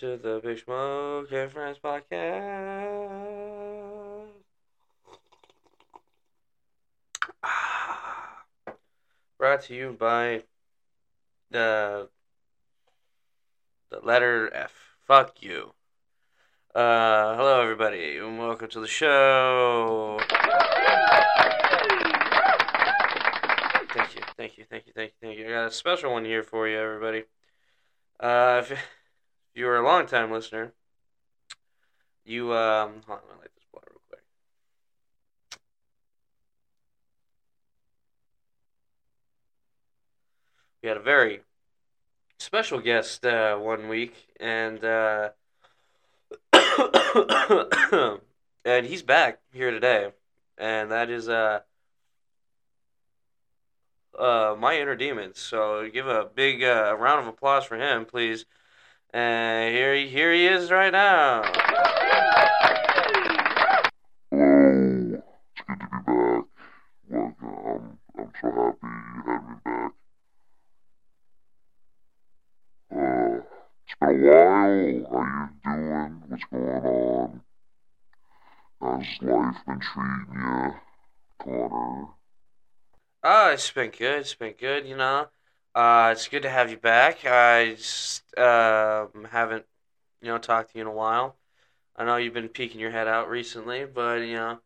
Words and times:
to 0.00 0.16
the 0.16 0.40
Big 0.42 0.58
Smoke 0.58 1.30
and 1.30 1.52
Friends 1.52 1.78
podcast. 1.78 2.26
Ah. 7.44 8.42
Brought 9.38 9.62
to 9.62 9.74
you 9.74 9.96
by 9.96 10.42
the 11.52 12.08
the 13.90 14.00
letter 14.00 14.52
F. 14.52 14.96
Fuck 15.06 15.40
you. 15.42 15.74
Uh, 16.74 17.36
hello 17.36 17.62
everybody, 17.62 18.18
and 18.18 18.36
welcome 18.36 18.68
to 18.70 18.80
the 18.80 18.88
show. 18.88 20.18
Thank 23.94 24.16
you, 24.16 24.22
thank 24.36 24.58
you, 24.58 24.64
thank 24.68 24.86
you, 24.86 24.92
thank 24.92 25.12
you, 25.12 25.20
thank 25.22 25.38
you. 25.38 25.46
I 25.46 25.50
got 25.50 25.66
a 25.68 25.70
special 25.70 26.10
one 26.12 26.24
here 26.24 26.42
for 26.42 26.66
you, 26.66 26.78
everybody. 26.78 27.22
Uh, 28.18 28.60
if 28.64 28.76
you 29.54 29.66
were 29.66 29.76
a 29.76 29.84
long 29.84 30.06
time 30.06 30.30
listener, 30.30 30.72
you 32.24 32.52
um, 32.52 33.00
hold 33.06 33.18
on, 33.18 33.24
I'm 33.24 33.28
gonna 33.28 33.40
light 33.40 33.54
this 33.54 33.64
blunt 33.70 33.86
real 33.90 34.00
quick. 34.08 34.22
We 40.82 40.88
had 40.88 40.96
a 40.96 41.02
very 41.02 41.40
special 42.38 42.80
guest 42.80 43.24
uh, 43.24 43.56
one 43.56 43.88
week, 43.88 44.14
and 44.40 44.84
uh, 44.84 45.30
and 48.64 48.86
he's 48.86 49.02
back 49.02 49.40
here 49.52 49.70
today, 49.70 50.12
and 50.58 50.90
that 50.90 51.10
is 51.10 51.28
uh, 51.28 51.60
uh, 54.18 54.56
my 54.58 54.78
inner 54.78 54.96
demons. 54.96 55.38
So 55.38 55.88
give 55.92 56.06
a 56.06 56.24
big 56.34 56.62
uh, 56.62 56.96
round 56.98 57.20
of 57.20 57.26
applause 57.26 57.64
for 57.64 57.76
him, 57.76 58.04
please. 58.04 58.46
And 59.14 59.72
here, 59.72 59.94
he- 59.94 60.08
here 60.08 60.32
he 60.32 60.48
is 60.48 60.72
right 60.72 60.90
now. 60.92 61.44
Hello, 64.32 65.22
it's 65.52 65.62
good 65.68 65.78
to 65.78 65.86
be 65.86 65.98
back. 66.04 66.44
Welcome. 67.08 67.98
I'm 68.18 68.32
so 68.42 68.50
happy 68.50 68.78
you 68.82 69.22
had 69.24 69.42
me 69.48 69.54
back. 69.64 69.92
Uh, 72.90 73.38
it's 73.86 73.94
been 74.00 74.24
a 74.24 75.08
while. 75.08 75.50
How 75.62 75.76
you 75.76 75.82
doing? 75.84 76.22
What's 76.26 76.44
going 76.50 76.84
on? 76.84 77.42
How's 78.80 79.22
life 79.22 79.64
been 79.64 79.78
treating 79.78 80.26
you, 80.34 80.74
Connor? 81.38 82.08
Oh, 83.22 83.50
it's 83.52 83.70
been 83.70 83.90
good. 83.90 84.18
It's 84.22 84.34
been 84.34 84.54
good. 84.58 84.86
You 84.88 84.96
know, 84.96 85.28
uh, 85.74 86.10
it's 86.12 86.28
good 86.28 86.42
to 86.42 86.50
have 86.50 86.70
you 86.70 86.76
back. 86.76 87.24
I 87.24 87.74
just 87.74 88.22
um, 88.38 89.26
haven't, 89.30 89.64
you 90.22 90.28
know, 90.28 90.38
talked 90.38 90.72
to 90.72 90.78
you 90.78 90.82
in 90.82 90.88
a 90.88 90.92
while. 90.92 91.36
I 91.96 92.04
know 92.04 92.16
you've 92.16 92.34
been 92.34 92.48
peeking 92.48 92.80
your 92.80 92.90
head 92.90 93.08
out 93.08 93.28
recently, 93.28 93.84
but 93.84 94.20
you 94.20 94.34
know, 94.34 94.60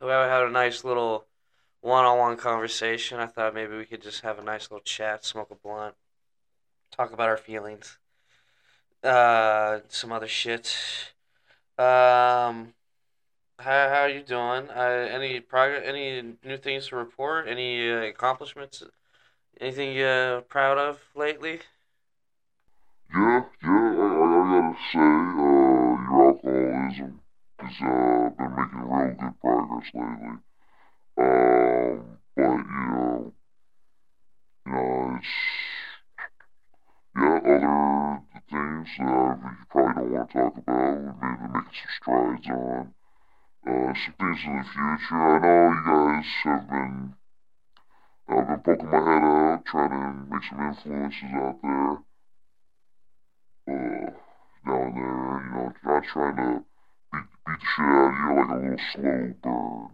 we 0.00 0.08
had 0.08 0.42
a 0.42 0.50
nice 0.50 0.84
little 0.84 1.26
one-on-one 1.80 2.36
conversation. 2.36 3.18
I 3.18 3.26
thought 3.26 3.54
maybe 3.54 3.76
we 3.76 3.84
could 3.84 4.02
just 4.02 4.22
have 4.22 4.38
a 4.38 4.44
nice 4.44 4.70
little 4.70 4.84
chat, 4.84 5.24
smoke 5.24 5.50
a 5.50 5.54
blunt, 5.54 5.94
talk 6.96 7.12
about 7.12 7.28
our 7.28 7.36
feelings, 7.36 7.98
uh, 9.04 9.80
some 9.88 10.12
other 10.12 10.28
shit. 10.28 10.76
Um, 11.78 12.74
how 13.58 13.88
how 13.88 14.02
are 14.02 14.08
you 14.08 14.22
doing? 14.22 14.68
Uh, 14.70 15.08
any 15.10 15.40
progress? 15.40 15.82
Any 15.84 16.34
new 16.44 16.56
things 16.56 16.88
to 16.88 16.96
report? 16.96 17.48
Any 17.48 17.90
uh, 17.90 18.02
accomplishments? 18.02 18.82
Anything 19.60 19.94
you're 19.94 20.40
proud 20.42 20.78
of 20.78 20.98
lately? 21.14 21.60
Yeah, 23.14 23.42
yeah, 23.62 23.70
I, 23.70 24.06
I, 24.08 24.42
gotta 24.48 24.76
say, 24.92 24.98
uh, 24.98 25.42
your 26.08 26.28
alcoholism 26.28 27.20
has, 27.58 27.76
uh, 27.80 28.30
been 28.36 28.52
making 28.56 28.84
real 28.88 29.14
good 29.20 29.34
progress 29.40 29.88
lately. 29.94 30.36
Um, 31.18 32.18
but, 32.34 32.42
you 32.42 32.64
know, 32.90 33.32
you 34.66 34.72
know, 34.72 35.18
it's, 35.18 35.34
yeah, 37.14 37.38
other 37.44 38.22
things 38.50 38.88
that 38.98 39.36
you 39.42 39.66
probably 39.70 40.02
don't 40.02 40.12
want 40.12 40.30
to 40.30 40.34
talk 40.38 40.54
about, 40.56 40.96
we 40.96 41.04
maybe 41.20 41.46
making 41.52 41.76
some 41.76 41.92
strides 42.00 42.48
on, 42.48 42.94
uh, 43.68 43.92
some 43.92 44.14
things 44.18 44.40
in 44.46 44.56
the 44.56 44.64
future. 44.72 45.20
I 45.20 45.38
know 45.38 45.68
you 45.68 45.84
guys 45.86 46.30
have 46.44 46.64
been, 46.68 47.14
I've 48.38 48.48
been 48.48 48.76
poking 48.76 48.90
my 48.90 48.98
head 48.98 49.22
out, 49.22 49.64
trying 49.66 49.90
to 49.90 50.34
make 50.34 50.42
some 50.48 50.60
influences 50.60 51.22
out 51.34 51.58
there 51.62 51.98
uh, 53.68 54.10
down 54.66 54.94
there, 54.94 55.42
you 55.44 55.50
know, 55.52 55.72
not 55.84 56.04
trying 56.04 56.36
to 56.36 56.64
beat, 57.12 57.28
beat 57.46 57.60
the 57.60 57.66
shit 57.76 57.84
out 57.84 58.12
of 58.12 58.16
you 58.24 58.36
like 58.36 58.50
a 58.50 58.56
little 58.62 58.78
slow 58.92 59.34
burn. 59.42 59.88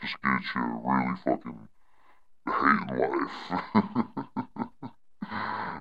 Just 0.00 0.16
get 0.22 0.42
you 0.54 0.62
really 0.84 1.16
fucking 1.24 1.68
hating 2.46 2.98
life. 2.98 3.38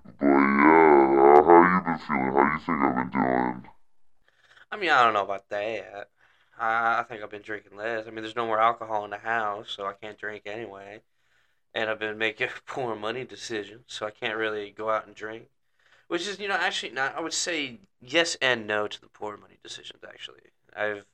but 0.05 0.25
yeah, 0.25 1.09
uh, 1.19 1.43
how 1.43 1.57
you 1.65 1.81
been 1.85 1.99
feeling? 2.07 2.33
How 2.33 2.43
you 2.53 2.59
think 2.65 2.79
I've 2.81 2.95
been 2.95 3.09
doing? 3.11 3.59
I 4.71 4.77
mean, 4.77 4.89
I 4.89 5.03
don't 5.03 5.13
know 5.13 5.23
about 5.23 5.49
that. 5.49 6.09
I 6.59 6.99
I 6.99 7.03
think 7.03 7.23
I've 7.23 7.31
been 7.31 7.41
drinking 7.41 7.77
less. 7.77 8.07
I 8.07 8.11
mean, 8.11 8.23
there's 8.23 8.35
no 8.35 8.45
more 8.45 8.59
alcohol 8.59 9.05
in 9.05 9.11
the 9.11 9.17
house, 9.17 9.73
so 9.75 9.85
I 9.85 9.93
can't 9.93 10.17
drink 10.17 10.43
anyway. 10.45 11.01
And 11.73 11.89
I've 11.89 11.99
been 11.99 12.17
making 12.17 12.49
poor 12.65 12.95
money 12.95 13.23
decisions, 13.25 13.83
so 13.87 14.05
I 14.05 14.11
can't 14.11 14.37
really 14.37 14.71
go 14.71 14.89
out 14.89 15.05
and 15.07 15.15
drink. 15.15 15.47
Which 16.07 16.27
is, 16.27 16.39
you 16.39 16.47
know, 16.47 16.55
actually, 16.55 16.91
not. 16.93 17.15
I 17.17 17.21
would 17.21 17.33
say 17.33 17.79
yes 18.01 18.35
and 18.41 18.67
no 18.67 18.87
to 18.87 19.01
the 19.01 19.07
poor 19.09 19.37
money 19.37 19.59
decisions. 19.63 20.03
Actually, 20.07 20.41
I've 20.75 21.05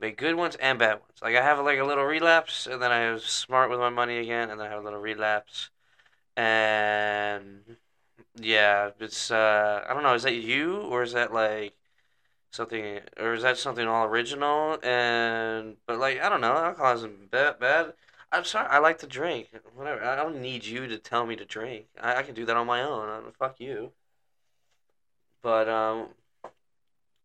made 0.00 0.16
good 0.16 0.36
ones 0.36 0.56
and 0.56 0.78
bad 0.78 0.94
ones. 1.00 1.18
Like 1.22 1.36
I 1.36 1.42
have 1.42 1.58
like 1.64 1.78
a 1.78 1.84
little 1.84 2.04
relapse, 2.04 2.66
and 2.66 2.82
then 2.82 2.92
I 2.92 3.12
was 3.12 3.24
smart 3.24 3.70
with 3.70 3.80
my 3.80 3.90
money 3.90 4.18
again, 4.18 4.50
and 4.50 4.60
then 4.60 4.66
I 4.68 4.70
have 4.70 4.80
a 4.80 4.84
little 4.84 5.00
relapse, 5.00 5.70
and 6.36 7.76
yeah, 8.36 8.90
it's. 9.00 9.30
Uh, 9.30 9.84
I 9.88 9.94
don't 9.94 10.02
know. 10.02 10.14
Is 10.14 10.22
that 10.24 10.34
you 10.34 10.78
or 10.82 11.02
is 11.02 11.12
that 11.14 11.32
like 11.32 11.74
something, 12.50 13.00
or 13.18 13.34
is 13.34 13.42
that 13.42 13.58
something 13.58 13.86
all 13.86 14.06
original? 14.06 14.78
And 14.82 15.76
but 15.86 15.98
like 15.98 16.20
I 16.20 16.28
don't 16.28 16.40
know, 16.40 16.54
alcohol 16.56 16.94
isn't 16.96 17.30
bad. 17.30 17.58
Bad. 17.60 17.94
I'm 18.30 18.44
sorry. 18.44 18.68
I 18.68 18.78
like 18.78 18.98
to 18.98 19.06
drink. 19.06 19.48
Whatever. 19.74 20.04
I 20.04 20.14
don't 20.16 20.40
need 20.40 20.64
you 20.64 20.86
to 20.86 20.98
tell 20.98 21.26
me 21.26 21.34
to 21.36 21.44
drink. 21.44 21.86
I, 22.00 22.16
I 22.16 22.22
can 22.22 22.34
do 22.34 22.44
that 22.46 22.56
on 22.56 22.66
my 22.66 22.82
own. 22.82 23.08
Uh, 23.08 23.20
fuck 23.38 23.58
you. 23.58 23.92
But 25.42 25.68
um, 25.68 26.08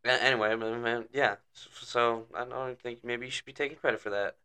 anyway, 0.05 0.55
man, 0.55 1.05
yeah. 1.11 1.35
So 1.53 2.25
I 2.35 2.45
don't 2.45 2.79
think 2.79 3.03
maybe 3.03 3.25
you 3.25 3.31
should 3.31 3.45
be 3.45 3.53
taking 3.53 3.77
credit 3.77 3.99
for 3.99 4.09
that. 4.11 4.35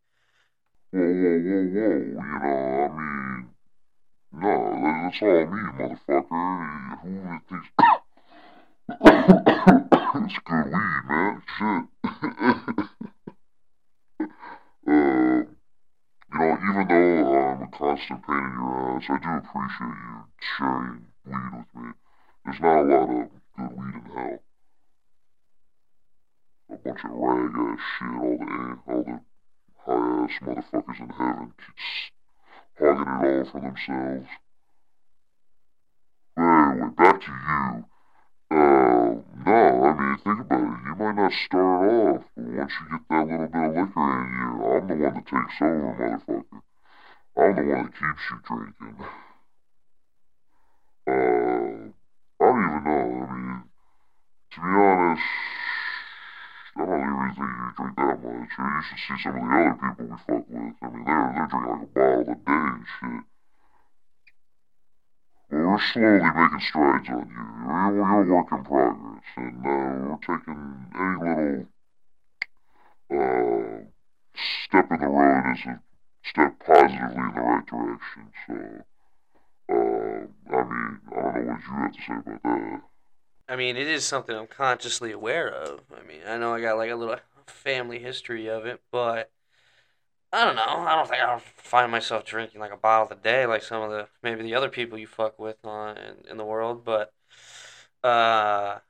Whoa, 0.90 1.00
whoa, 1.00 1.12
whoa, 1.12 1.64
whoa, 1.74 2.00
you 2.00 2.14
know, 2.14 2.84
I 2.84 2.88
mean, 2.96 3.50
no, 4.32 4.50
that- 4.82 5.00
that's 5.04 5.22
all 5.22 5.46
me, 5.46 5.62
motherfucker. 5.78 6.98
Who 7.02 7.10
thinks 10.12 10.34
it's 10.34 10.44
good 10.44 10.66
weed, 10.66 11.02
man? 11.08 11.42
Shit. 11.58 11.84
uh, 14.88 15.37
You 16.38 16.44
know, 16.44 16.58
even 16.70 16.86
though 16.86 17.34
I'm 17.34 17.62
a 17.62 17.66
constant 17.76 18.24
pain 18.24 18.36
in 18.38 18.52
your 18.54 18.96
ass, 18.96 19.02
I 19.10 19.18
do 19.18 19.30
appreciate 19.38 19.98
you 20.06 20.22
sharing 20.56 21.06
weed 21.26 21.50
with 21.52 21.82
me. 21.82 21.90
There's 22.44 22.60
not 22.60 22.78
a 22.78 22.82
lot 22.82 23.10
of 23.10 23.28
good 23.56 23.72
weed 23.76 23.94
in 23.94 24.04
hell. 24.14 24.38
A 26.70 26.76
bunch 26.76 27.02
of 27.02 27.10
rag 27.10 27.54
ass 27.58 27.80
shit, 27.98 28.14
all 28.22 28.38
the 28.38 28.78
all 28.86 29.02
the 29.02 29.20
high 29.84 30.24
ass 30.24 30.38
motherfuckers 30.40 31.00
in 31.00 31.08
heaven 31.10 31.52
keeps 31.58 31.86
hogging 32.78 33.08
it 33.08 33.38
all 33.38 33.50
for 33.50 33.60
themselves. 33.60 34.30
But 36.36 36.42
anyway, 36.44 36.90
back 36.96 37.18
to 37.20 37.30
you. 37.32 37.84
Uh, 38.50 38.87
mean, 39.98 40.18
think 40.22 40.40
about 40.40 40.60
it. 40.60 40.80
You 40.86 40.94
might 40.94 41.16
not 41.16 41.32
start 41.46 41.90
off, 41.90 42.24
but 42.36 42.44
once 42.44 42.72
you 42.78 42.86
get 42.90 43.02
that 43.10 43.26
little 43.26 43.46
bit 43.46 43.64
of 43.64 43.74
liquor 43.74 44.06
in 44.14 44.28
you, 44.38 44.48
I'm 44.68 44.86
the 44.86 44.94
one 44.94 45.14
that 45.14 45.26
takes 45.26 45.58
over, 45.60 45.90
motherfucker. 45.98 46.62
I'm 47.36 47.54
the 47.56 47.62
one 47.62 47.84
that 47.84 47.94
keeps 47.98 48.24
you 48.30 48.38
drinking. 48.46 48.96
Uh, 51.08 51.90
I 52.38 52.46
don't 52.46 52.64
even 52.64 52.84
know. 52.84 53.26
I 53.26 53.34
mean, 53.34 53.62
to 54.52 54.58
be 54.60 54.66
honest, 54.66 55.22
I 56.76 56.84
don't 56.84 57.02
really 57.02 57.34
think 57.34 57.52
you 57.58 57.70
drink 57.76 57.96
that 57.96 58.18
much. 58.22 58.54
Or 58.58 58.68
you 58.70 58.82
should 58.86 59.00
see 59.02 59.18
some 59.22 59.34
of 59.34 59.42
the 59.42 59.50
other 59.50 59.74
people 59.82 60.06
we 60.06 60.16
fuck 60.26 60.44
with. 60.48 60.74
I 60.78 60.88
mean, 60.88 61.04
they're, 61.04 61.32
they're 61.34 61.48
drinking 61.50 61.74
like 61.74 61.82
a 61.82 61.90
bottle 61.90 62.22
a 62.22 62.34
day 62.34 62.54
and 62.54 62.86
shit. 63.00 63.27
We're 65.68 65.78
slowly 65.92 66.20
making 66.20 66.60
strides 66.66 67.08
on 67.10 67.28
you. 67.28 67.68
We're, 67.68 67.92
we're 67.92 68.22
a 68.22 68.34
work 68.34 68.46
in 68.52 68.64
progress, 68.64 69.22
and 69.36 69.66
uh, 69.66 70.08
we're 70.08 70.16
taking 70.22 70.86
any 70.96 71.16
little 71.20 71.66
uh, 73.12 73.84
step 74.64 74.90
in 74.90 75.00
the 75.00 75.06
road 75.08 75.52
as 75.52 75.58
a 75.66 75.80
step 76.24 76.58
positively 76.64 77.16
in 77.16 77.34
the 77.34 77.40
right 77.42 77.66
direction. 77.66 78.32
So, 78.46 78.54
uh, 79.68 80.56
I 80.56 80.62
mean, 80.64 81.00
I 81.06 81.20
don't 81.20 81.34
know 81.34 81.42
what 81.42 81.44
you 81.44 81.50
have 81.74 81.92
to 81.92 82.00
say 82.00 82.14
about 82.14 82.42
that. 82.44 82.82
I 83.50 83.56
mean, 83.56 83.76
it 83.76 83.88
is 83.88 84.06
something 84.06 84.34
I'm 84.34 84.46
consciously 84.46 85.12
aware 85.12 85.50
of. 85.50 85.82
I 85.92 86.06
mean, 86.06 86.20
I 86.26 86.38
know 86.38 86.54
I 86.54 86.62
got 86.62 86.78
like 86.78 86.90
a 86.90 86.96
little 86.96 87.16
family 87.46 87.98
history 87.98 88.46
of 88.48 88.64
it, 88.64 88.80
but 88.90 89.30
I 90.32 90.44
don't 90.44 90.56
know. 90.56 90.62
I 90.62 90.94
don't 90.94 91.08
think 91.08 91.22
I'll 91.22 91.38
find 91.38 91.90
myself 91.90 92.24
drinking 92.24 92.60
like 92.60 92.72
a 92.72 92.76
bottle 92.76 93.16
a 93.16 93.20
day 93.20 93.46
like 93.46 93.62
some 93.62 93.82
of 93.82 93.90
the 93.90 94.08
maybe 94.22 94.42
the 94.42 94.54
other 94.54 94.68
people 94.68 94.98
you 94.98 95.06
fuck 95.06 95.38
with 95.38 95.64
on 95.64 95.96
in, 95.96 96.16
in 96.30 96.36
the 96.36 96.44
world, 96.44 96.84
but 96.84 97.12
uh 98.04 98.80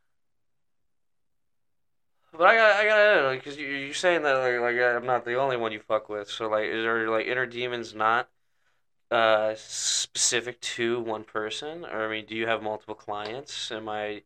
but 2.33 2.43
I 2.47 2.55
got 2.57 2.73
I 2.77 2.85
gotta 2.85 3.37
because 3.37 3.57
you 3.57 3.67
you're 3.67 3.95
saying 3.95 4.23
that 4.23 4.35
like 4.35 4.61
like 4.61 4.81
I'm 4.81 5.07
not 5.07 5.25
the 5.25 5.37
only 5.37 5.57
one 5.57 5.73
you 5.73 5.81
fuck 5.81 6.09
with. 6.09 6.31
So 6.31 6.49
like, 6.49 6.65
is 6.67 6.83
there 6.85 7.09
like 7.09 7.27
inner 7.27 7.47
demons 7.47 7.95
not 7.95 8.29
uh 9.11 9.55
specific 9.57 10.61
to 10.63 11.01
one 11.01 11.25
person, 11.25 11.85
or 11.87 12.07
I 12.07 12.11
mean, 12.11 12.27
do 12.27 12.37
you 12.37 12.47
have 12.49 12.63
multiple 12.63 12.97
clients? 12.97 13.73
Am 13.73 13.89
I 13.89 14.25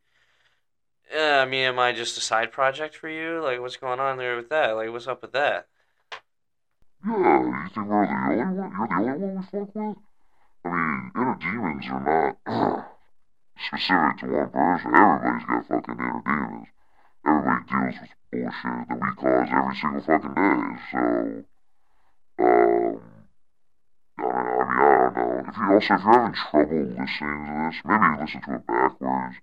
yeah, 1.13 1.41
I 1.43 1.45
mean, 1.49 1.65
am 1.65 1.79
I 1.79 1.93
just 1.93 2.17
a 2.17 2.21
side 2.21 2.53
project 2.53 2.97
for 2.97 3.09
you? 3.09 3.41
Like, 3.43 3.61
what's 3.61 3.77
going 3.77 4.01
on 4.01 4.17
there 4.19 4.37
with 4.37 4.49
that? 4.51 4.73
Like, 4.73 4.91
what's 4.91 5.07
up 5.07 5.23
with 5.23 5.33
that? 5.33 5.69
Yeah, 7.05 7.43
you 7.43 7.69
think 7.75 7.89
we're 7.89 8.07
the 8.07 8.15
only 8.15 8.37
one? 8.37 8.73
You're 8.79 8.89
the 8.89 8.95
only 8.95 9.27
one 9.27 9.37
we 9.37 9.43
fuck 9.43 9.75
with? 9.75 9.97
I 10.65 10.69
mean, 10.69 11.11
inner 11.17 11.37
demons 11.41 11.87
are 11.91 12.37
not 12.47 12.87
specific 13.67 14.19
to 14.19 14.27
one 14.27 14.51
person. 14.51 14.95
Everybody's 14.95 15.47
got 15.47 15.67
fucking 15.67 15.99
inner 15.99 16.23
demons. 16.25 16.69
Everybody 17.27 17.63
deals 17.71 17.97
with 18.01 18.15
bullshit 18.31 18.89
that 18.89 18.99
we 19.01 19.09
cause 19.19 19.49
every 19.51 19.77
single 19.83 20.03
fucking 20.03 20.35
day. 20.35 20.63
So, 20.93 21.45
um, 22.39 23.03
I, 24.19 24.23
mean, 24.23 24.63
I 24.63 24.87
don't 24.95 25.15
know. 25.17 25.43
If 25.49 25.57
you 25.57 25.65
also, 25.75 25.95
if 25.95 26.03
you're 26.03 26.13
having 26.13 26.35
trouble 26.35 26.83
listening 26.87 27.47
to 27.47 27.53
this, 27.67 27.83
maybe 27.85 28.07
listen 28.21 28.41
to 28.43 28.55
it 28.55 28.67
backwards. 28.67 29.37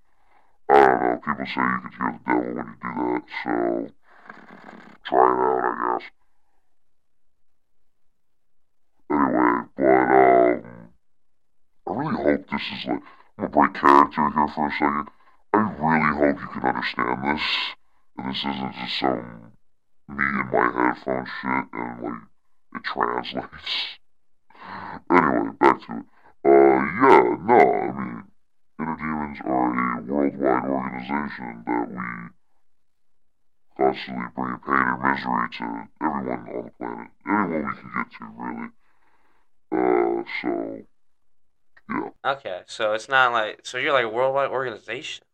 I 0.69 0.73
don't 0.79 1.01
know. 1.03 1.19
People 1.25 1.45
say 1.45 1.59
you 1.59 1.79
can 1.83 1.91
hear 1.91 2.11
the 2.13 2.19
devil 2.23 2.43
when 2.55 2.67
you 2.67 2.75
do 2.79 2.95
that, 3.03 3.23
so 3.43 3.51
try 5.05 5.27
it 5.27 5.43
out, 5.43 5.67
I 5.67 5.99
guess. 5.99 6.07
Anyway, 9.11 9.65
but 9.75 9.83
um, 9.83 10.89
I 11.87 11.91
really 11.91 12.08
hope 12.23 12.49
this 12.49 12.61
is 12.61 12.85
like 12.85 13.01
gonna 13.37 13.49
break 13.49 13.73
character 13.73 14.29
here 14.29 14.47
for 14.55 14.67
a 14.67 14.71
second. 14.71 15.07
I 15.53 15.57
really 15.57 16.17
hope 16.17 16.41
you 16.41 16.47
can 16.47 16.69
understand 16.69 17.23
this, 17.23 17.41
and 18.17 18.29
this 18.29 18.37
isn't 18.39 18.73
just 18.73 18.99
some 18.99 19.51
me 20.09 20.23
in 20.25 20.49
my 20.51 20.65
headphone 20.73 21.25
shit 21.25 21.65
and 21.73 22.01
like 22.01 22.23
it 22.75 22.83
translates. 22.83 23.99
anyway, 25.11 25.51
back 25.59 25.79
to 25.85 25.91
it. 25.97 26.05
Uh, 26.45 26.49
yeah, 26.49 27.35
no, 27.45 27.59
I 27.59 27.91
mean, 27.93 28.23
Inner 28.79 28.95
Demons 28.97 29.39
are 29.43 29.99
a 29.99 30.01
worldwide 30.01 30.69
organization 30.69 31.63
that 31.65 31.89
we 31.89 32.03
constantly 33.77 34.25
bring 34.35 34.57
pain 34.65 34.85
and 34.87 35.01
misery 35.03 35.47
to 35.57 35.65
everyone 36.01 36.49
on 36.49 36.63
the 36.65 36.71
planet. 36.77 37.11
Anyone 37.27 37.65
we 37.65 37.73
can 37.75 37.89
get 37.95 38.07
to, 38.17 38.23
really. 38.39 38.69
Uh, 39.71 40.23
so, 40.41 40.51
yeah. 41.89 42.09
Okay, 42.25 42.61
so 42.67 42.93
it's 42.93 43.09
not 43.09 43.31
like 43.31 43.65
so 43.65 43.77
you're 43.77 43.93
like 43.93 44.05
a 44.05 44.09
worldwide 44.09 44.49
organization. 44.49 45.25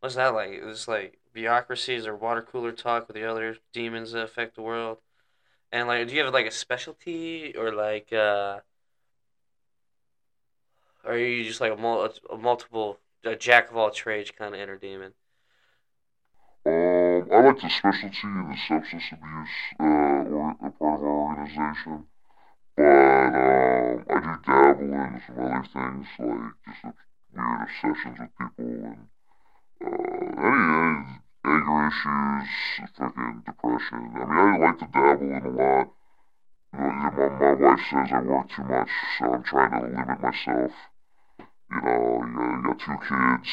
What's 0.00 0.14
that 0.16 0.34
like? 0.34 0.50
It's 0.52 0.88
like 0.88 1.18
bureaucracies 1.32 2.06
or 2.06 2.16
water 2.16 2.42
cooler 2.42 2.72
talk 2.72 3.08
with 3.08 3.16
the 3.16 3.24
other 3.24 3.56
demons 3.72 4.12
that 4.12 4.22
affect 4.24 4.56
the 4.56 4.62
world. 4.62 4.98
And 5.72 5.88
like, 5.88 6.08
do 6.08 6.14
you 6.14 6.24
have 6.24 6.34
like 6.34 6.46
a 6.46 6.50
specialty 6.50 7.54
or 7.56 7.72
like, 7.72 8.12
uh, 8.12 8.60
or 11.04 11.12
are 11.12 11.18
you 11.18 11.44
just 11.44 11.60
like 11.60 11.72
a, 11.72 11.76
mul- 11.76 12.12
a 12.30 12.36
multiple, 12.36 12.98
a 13.24 13.36
jack 13.36 13.70
of 13.70 13.76
all 13.76 13.90
trades 13.90 14.30
kind 14.30 14.54
of 14.54 14.60
inner 14.60 14.76
demon? 14.76 15.14
Um, 16.66 17.28
I 17.32 17.40
like 17.40 17.60
the 17.60 17.70
specialty 17.70 18.18
in 18.24 18.48
the 18.48 18.56
substance 18.68 19.04
abuse 19.12 19.48
uh, 19.80 19.84
or, 19.84 20.50
a 20.64 20.70
part 20.70 21.00
of 21.00 21.04
our 21.04 21.06
organization, 21.06 22.06
but 22.80 22.86
um, 22.86 24.04
I 24.08 24.20
do 24.20 24.32
dabble 24.46 24.92
in 24.92 25.22
some 25.26 25.38
other 25.38 25.64
things 25.72 26.06
like 26.18 26.54
just 26.64 26.96
weird 27.34 27.68
obsessions 27.68 28.18
with 28.18 28.30
people 28.38 28.64
and 28.88 29.08
uh, 29.84 30.40
any, 30.40 31.20
anger 31.44 31.88
issues, 31.88 32.48
fucking 32.96 33.42
depression. 33.44 34.12
I 34.14 34.24
mean, 34.24 34.54
I 34.54 34.58
like 34.58 34.78
to 34.78 34.88
dabble 34.92 35.30
in 35.30 35.42
a 35.44 35.50
lot. 35.50 35.88
You 36.72 36.80
know, 36.80 36.88
my, 36.88 37.28
my 37.38 37.52
wife 37.52 37.80
says 37.90 38.12
I 38.12 38.20
work 38.22 38.48
too 38.54 38.64
much, 38.64 38.88
so 39.18 39.34
I'm 39.34 39.42
trying 39.42 39.72
to 39.72 39.86
limit 39.86 40.20
myself. 40.22 40.72
You 41.70 41.80
know, 41.84 42.22
you, 42.24 42.40
you 42.40 42.62
got 42.64 42.78
two 42.78 42.98
kids, 43.08 43.50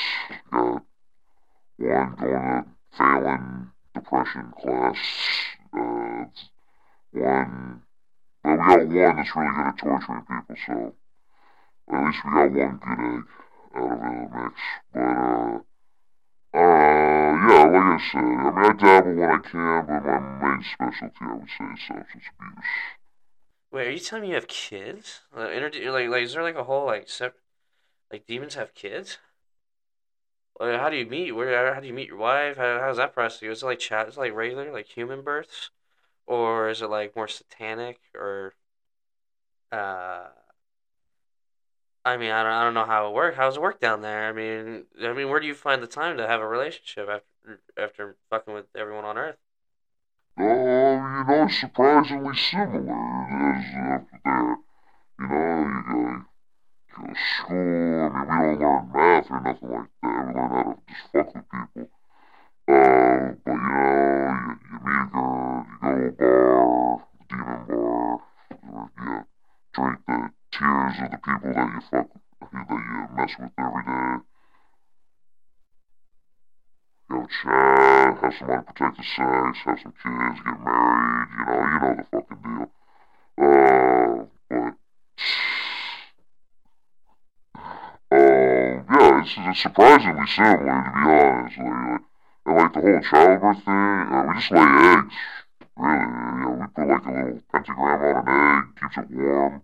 you 1.77 1.88
got 1.89 2.06
one 2.06 2.15
going 2.15 2.31
to 2.31 2.65
failing 2.97 3.71
depression 3.94 4.53
class, 4.62 4.97
uh, 5.73 6.25
one, 7.12 7.81
well, 8.55 8.88
we 8.88 8.95
got 8.95 9.07
one 9.07 9.17
that's 9.17 9.35
really 9.35 9.51
good 9.55 9.67
at 9.67 9.77
torturing 9.77 10.21
people, 10.21 10.55
so 10.65 10.94
at 11.91 12.05
least 12.05 12.19
we 12.25 12.31
got 12.31 12.51
one 12.51 12.53
good 12.53 12.69
egg 12.71 13.25
out 13.75 13.91
of 13.91 13.99
the 13.99 14.38
mix. 14.38 14.55
But, 14.94 15.01
uh, 15.01 15.59
uh, 16.53 17.31
yeah, 17.47 17.65
like 17.65 17.83
I 17.83 17.99
said, 18.11 18.19
I 18.19 18.23
mean, 18.23 18.57
I 18.57 18.73
dabble 18.73 19.15
when 19.15 19.29
I 19.29 19.38
can, 19.39 19.85
but 19.88 20.05
my 20.05 20.19
main 20.41 20.63
specialty, 20.73 21.15
I 21.21 21.33
would 21.33 21.47
say, 21.47 21.65
is 21.65 21.79
substance 21.88 22.23
abuse. 22.39 22.65
Wait, 23.71 23.88
are 23.88 23.91
you 23.91 23.99
telling 23.99 24.23
me 24.23 24.29
you 24.29 24.35
have 24.35 24.47
kids? 24.47 25.21
Like, 25.35 25.51
inter- 25.51 25.91
like, 25.91 26.09
like, 26.09 26.23
is 26.23 26.33
there 26.33 26.44
like 26.44 26.55
a 26.55 26.63
whole 26.63 26.85
like 26.85 27.09
like 28.11 28.25
demons 28.27 28.55
have 28.55 28.73
kids? 28.73 29.17
Like, 30.59 30.79
how 30.79 30.89
do 30.89 30.97
you 30.97 31.05
meet? 31.05 31.31
Where? 31.33 31.73
How 31.73 31.79
do 31.79 31.88
you 31.88 31.94
meet 31.94 32.07
your 32.07 32.17
wife? 32.17 32.57
How, 32.57 32.79
how's 32.79 32.97
that 32.97 33.13
process? 33.13 33.44
Is 33.44 33.63
it 33.63 33.65
like 33.65 33.79
chat? 33.79 34.07
Is 34.07 34.17
it 34.17 34.19
like 34.19 34.33
regular, 34.33 34.71
like 34.71 34.88
human 34.88 35.21
births, 35.21 35.69
or 36.27 36.69
is 36.69 36.81
it 36.81 36.89
like 36.89 37.15
more 37.15 37.27
satanic? 37.27 38.00
Or, 38.15 38.53
uh, 39.71 40.27
I 42.06 42.18
mean, 42.18 42.31
I 42.31 42.44
don't, 42.44 42.51
I 42.51 42.63
don't 42.63 42.74
know 42.74 42.85
how 42.85 43.07
it 43.09 43.13
works. 43.13 43.38
How's 43.38 43.57
it 43.57 43.62
work 43.62 43.79
down 43.79 44.01
there? 44.01 44.27
I 44.29 44.31
mean, 44.31 44.85
I 45.03 45.13
mean, 45.13 45.29
where 45.29 45.39
do 45.39 45.47
you 45.47 45.56
find 45.56 45.83
the 45.83 45.88
time 45.88 46.18
to 46.18 46.27
have 46.27 46.41
a 46.41 46.47
relationship 46.47 47.09
after 47.09 47.62
after 47.77 48.18
fucking 48.29 48.53
with 48.53 48.65
everyone 48.75 49.06
on 49.06 49.18
Earth? 49.18 49.38
Uh, 50.39 50.44
you 50.44 51.25
know, 51.27 51.47
surprisingly 51.50 52.35
similar 52.35 53.56
as 53.56 53.65
up 54.01 54.07
there. 54.23 54.57
You 55.19 55.27
know, 55.27 55.68
you 55.68 55.83
go, 56.95 57.06
go 57.07 57.13
to 57.13 57.19
school. 57.39 58.11
I 58.13 58.25
mean, 58.25 58.52
we 58.54 58.59
don't 58.59 58.61
learn 58.61 58.92
math 58.94 59.31
or 59.31 59.42
nothing 59.42 59.69
like 59.69 59.90
that. 60.04 60.28
We 60.28 60.33
learn 60.33 60.49
how 60.52 60.63
to 60.63 60.80
just 60.87 61.13
fuck 61.13 61.35
with 61.35 61.73
people. 61.75 61.96
Uh, 62.69 63.31
but 63.45 63.52
you 63.52 63.56
know, 63.56 64.28
you, 64.83 64.92
you 64.92 65.07
girl, 65.12 65.66
you 65.71 65.88
go 65.88 65.88
to 65.88 65.94
a 65.94 66.12
bar, 66.12 67.02
a 67.07 67.30
demon 67.30 67.64
bar, 67.71 68.19
you 69.00 69.26
drink 69.74 70.00
the 70.06 70.18
tears 70.52 70.95
of 71.00 71.12
the 71.12 71.18
people 71.18 71.54
that 71.54 71.69
you 71.74 71.81
fuck, 71.90 72.07
that 72.42 72.68
you 72.69 73.07
mess 73.16 73.33
with 73.40 73.52
every 73.57 73.83
day. 73.83 74.19
Go 77.09 77.18
chat, 77.42 78.18
have 78.21 78.33
some 78.38 78.50
unprotected 78.50 79.06
sex, 79.16 79.57
have 79.64 79.80
some 79.81 79.94
kids, 80.04 80.40
get 80.44 80.59
married, 80.59 81.30
you 81.31 81.44
know, 81.45 81.59
you 81.64 81.80
know 81.80 81.94
the 81.95 82.04
fucking 82.12 82.42
deal. 82.44 82.68
Uh, 83.40 84.28
but, 84.50 84.76
um, 88.12 88.86
yeah, 88.92 89.21
it's, 89.21 89.33
it's 89.38 89.62
surprisingly 89.62 90.28
similar, 90.28 90.57
to 90.57 90.64
be 90.64 90.69
honest. 90.69 91.57
Like, 91.59 92.06
and 92.47 92.56
like 92.56 92.73
the 92.73 92.81
whole 92.81 93.01
childbirth 93.04 93.63
thing, 93.66 94.07
uh, 94.07 94.23
we 94.27 94.33
just 94.39 94.51
lay 94.51 94.63
eggs. 94.63 95.13
Really, 95.77 95.99
you 95.99 96.39
know, 96.42 96.51
we 96.57 96.66
put 96.73 96.87
like 96.87 97.06
a 97.06 97.11
little 97.11 97.42
pentagram 97.51 98.01
on 98.01 98.23
an 98.23 98.31
egg, 98.57 98.63
keeps 98.80 98.97
it 98.97 99.11
warm, 99.11 99.61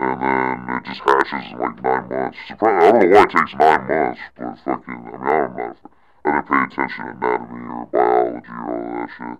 and 0.00 0.16
then 0.20 0.76
it 0.76 0.84
just 0.88 1.00
hatches 1.04 1.52
in 1.52 1.58
like 1.60 1.82
nine 1.82 2.08
months. 2.08 2.38
Surprise! 2.48 2.82
I 2.82 2.90
don't 2.90 3.00
know 3.00 3.14
why 3.14 3.22
it 3.22 3.30
takes 3.30 3.54
nine 3.54 3.86
months, 3.86 4.20
but 4.36 4.58
fucking, 4.64 4.96
I 4.96 5.12
mean, 5.12 5.22
I 5.22 5.38
don't 5.38 5.56
know. 5.56 5.76
I 6.24 6.30
didn't 6.32 6.48
pay 6.48 6.62
attention 6.64 7.04
to 7.04 7.10
anatomy 7.12 7.68
or 7.68 7.86
biology 7.92 8.48
or 8.48 8.74
all 8.74 8.90
that 8.96 9.10
shit. 9.16 9.38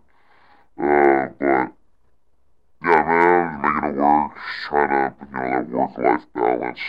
Uh, 0.80 1.24
but 1.40 1.66
yeah, 2.82 3.02
man, 3.04 3.60
making 3.60 3.88
it 3.90 3.96
work, 4.00 4.32
trying 4.68 4.88
to, 4.90 5.16
you 5.20 5.32
know, 5.32 5.48
that 5.50 5.68
work-life 5.68 6.26
balance. 6.34 6.84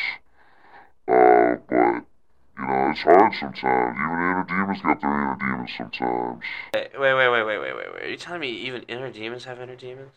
Uh, 1.08 1.56
but 1.68 2.11
you 2.58 2.66
know, 2.66 2.90
it's 2.92 3.02
hard 3.02 3.34
sometimes. 3.40 3.98
Even 3.98 4.18
inner 4.20 4.46
demons 4.48 4.82
got 4.82 5.02
their 5.02 5.12
inner 5.12 5.38
demons 5.40 5.72
sometimes. 5.78 6.44
Wait, 6.74 6.92
wait, 7.00 7.14
wait, 7.14 7.30
wait, 7.30 7.46
wait, 7.46 7.60
wait, 7.60 7.76
wait. 7.76 8.04
Are 8.04 8.10
you 8.10 8.18
telling 8.18 8.42
me 8.42 8.50
even 8.50 8.84
inner 8.84 9.12
demons 9.12 9.46
have 9.46 9.60
inner 9.60 9.76
demons? 9.76 10.16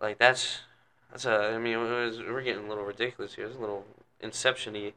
Like 0.00 0.18
that's 0.18 0.60
that's 1.10 1.24
a. 1.24 1.52
I 1.54 1.58
mean, 1.58 1.78
was, 1.78 2.18
we're 2.18 2.42
getting 2.42 2.64
a 2.64 2.68
little 2.68 2.84
ridiculous 2.84 3.34
here. 3.34 3.46
It's 3.46 3.56
a 3.56 3.60
little 3.60 3.84
inception-y. 4.20 4.94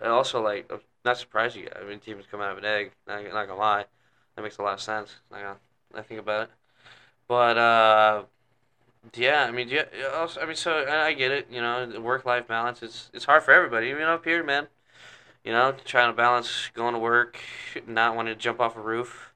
And 0.00 0.10
also, 0.10 0.42
like, 0.42 0.70
I'm 0.72 0.80
not 1.04 1.18
surprised 1.18 1.56
you. 1.56 1.68
I 1.80 1.84
mean, 1.88 2.00
demons 2.04 2.26
come 2.28 2.40
out 2.40 2.52
of 2.52 2.58
an 2.58 2.64
egg. 2.64 2.90
Not, 3.06 3.22
not 3.24 3.46
gonna 3.46 3.56
lie, 3.56 3.84
that 4.34 4.42
makes 4.42 4.58
a 4.58 4.62
lot 4.62 4.74
of 4.74 4.80
sense. 4.80 5.16
Gonna, 5.30 5.56
I 5.94 6.02
think 6.02 6.20
about 6.20 6.44
it. 6.44 6.50
But 7.28 7.56
uh, 7.56 8.22
yeah. 9.14 9.44
I 9.44 9.50
mean, 9.50 9.68
yeah. 9.68 9.84
I 10.40 10.46
mean, 10.46 10.56
so 10.56 10.84
I, 10.88 11.12
get 11.12 11.30
it. 11.30 11.48
You 11.50 11.60
know, 11.60 12.00
work-life 12.00 12.46
balance. 12.46 12.82
It's 12.82 13.10
it's 13.12 13.24
hard 13.24 13.42
for 13.42 13.52
everybody. 13.52 13.88
Even 13.88 14.02
up 14.02 14.24
here, 14.24 14.42
man. 14.42 14.68
You 15.44 15.52
know, 15.52 15.74
trying 15.84 16.10
to 16.10 16.16
balance 16.16 16.70
going 16.74 16.94
to 16.94 16.98
work, 16.98 17.38
not 17.86 18.16
wanting 18.16 18.34
to 18.34 18.40
jump 18.40 18.60
off 18.60 18.76
a 18.76 18.80
roof, 18.80 19.32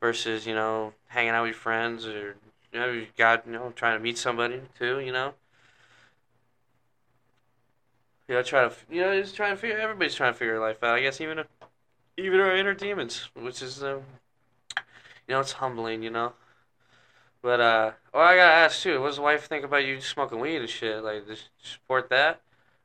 versus 0.00 0.46
you 0.46 0.54
know 0.54 0.92
hanging 1.08 1.30
out 1.30 1.42
with 1.42 1.50
your 1.50 1.60
friends 1.60 2.06
or 2.06 2.36
you 2.72 2.80
know 2.80 3.06
got 3.16 3.46
you 3.46 3.52
know 3.52 3.72
trying 3.74 3.98
to 3.98 4.02
meet 4.02 4.18
somebody 4.18 4.60
too. 4.78 5.00
You 5.00 5.12
know. 5.12 5.34
You 8.28 8.34
know, 8.34 8.42
try 8.42 8.68
to 8.68 8.74
you 8.90 9.02
know, 9.02 9.20
just 9.20 9.36
trying 9.36 9.52
to 9.52 9.56
figure. 9.56 9.78
Everybody's 9.78 10.14
trying 10.14 10.32
to 10.32 10.38
figure 10.38 10.58
life 10.58 10.82
out. 10.82 10.96
I 10.96 11.00
guess 11.00 11.20
even 11.20 11.44
even 12.16 12.40
our 12.40 12.56
inner 12.56 12.74
demons, 12.74 13.28
which 13.34 13.62
is 13.62 13.82
um, 13.84 14.02
you 14.76 15.34
know, 15.34 15.40
it's 15.40 15.52
humbling. 15.52 16.02
You 16.02 16.10
know. 16.10 16.32
But 17.46 17.60
uh, 17.60 17.92
well, 18.12 18.24
I 18.24 18.34
gotta 18.34 18.52
ask 18.54 18.82
too. 18.82 19.00
What 19.00 19.06
does 19.06 19.20
wife 19.20 19.46
think 19.46 19.64
about 19.64 19.84
you 19.84 20.00
smoking 20.00 20.40
weed 20.40 20.56
and 20.56 20.68
shit? 20.68 21.04
Like, 21.04 21.28
does 21.28 21.38
she 21.38 21.68
support 21.74 22.10
that? 22.10 22.40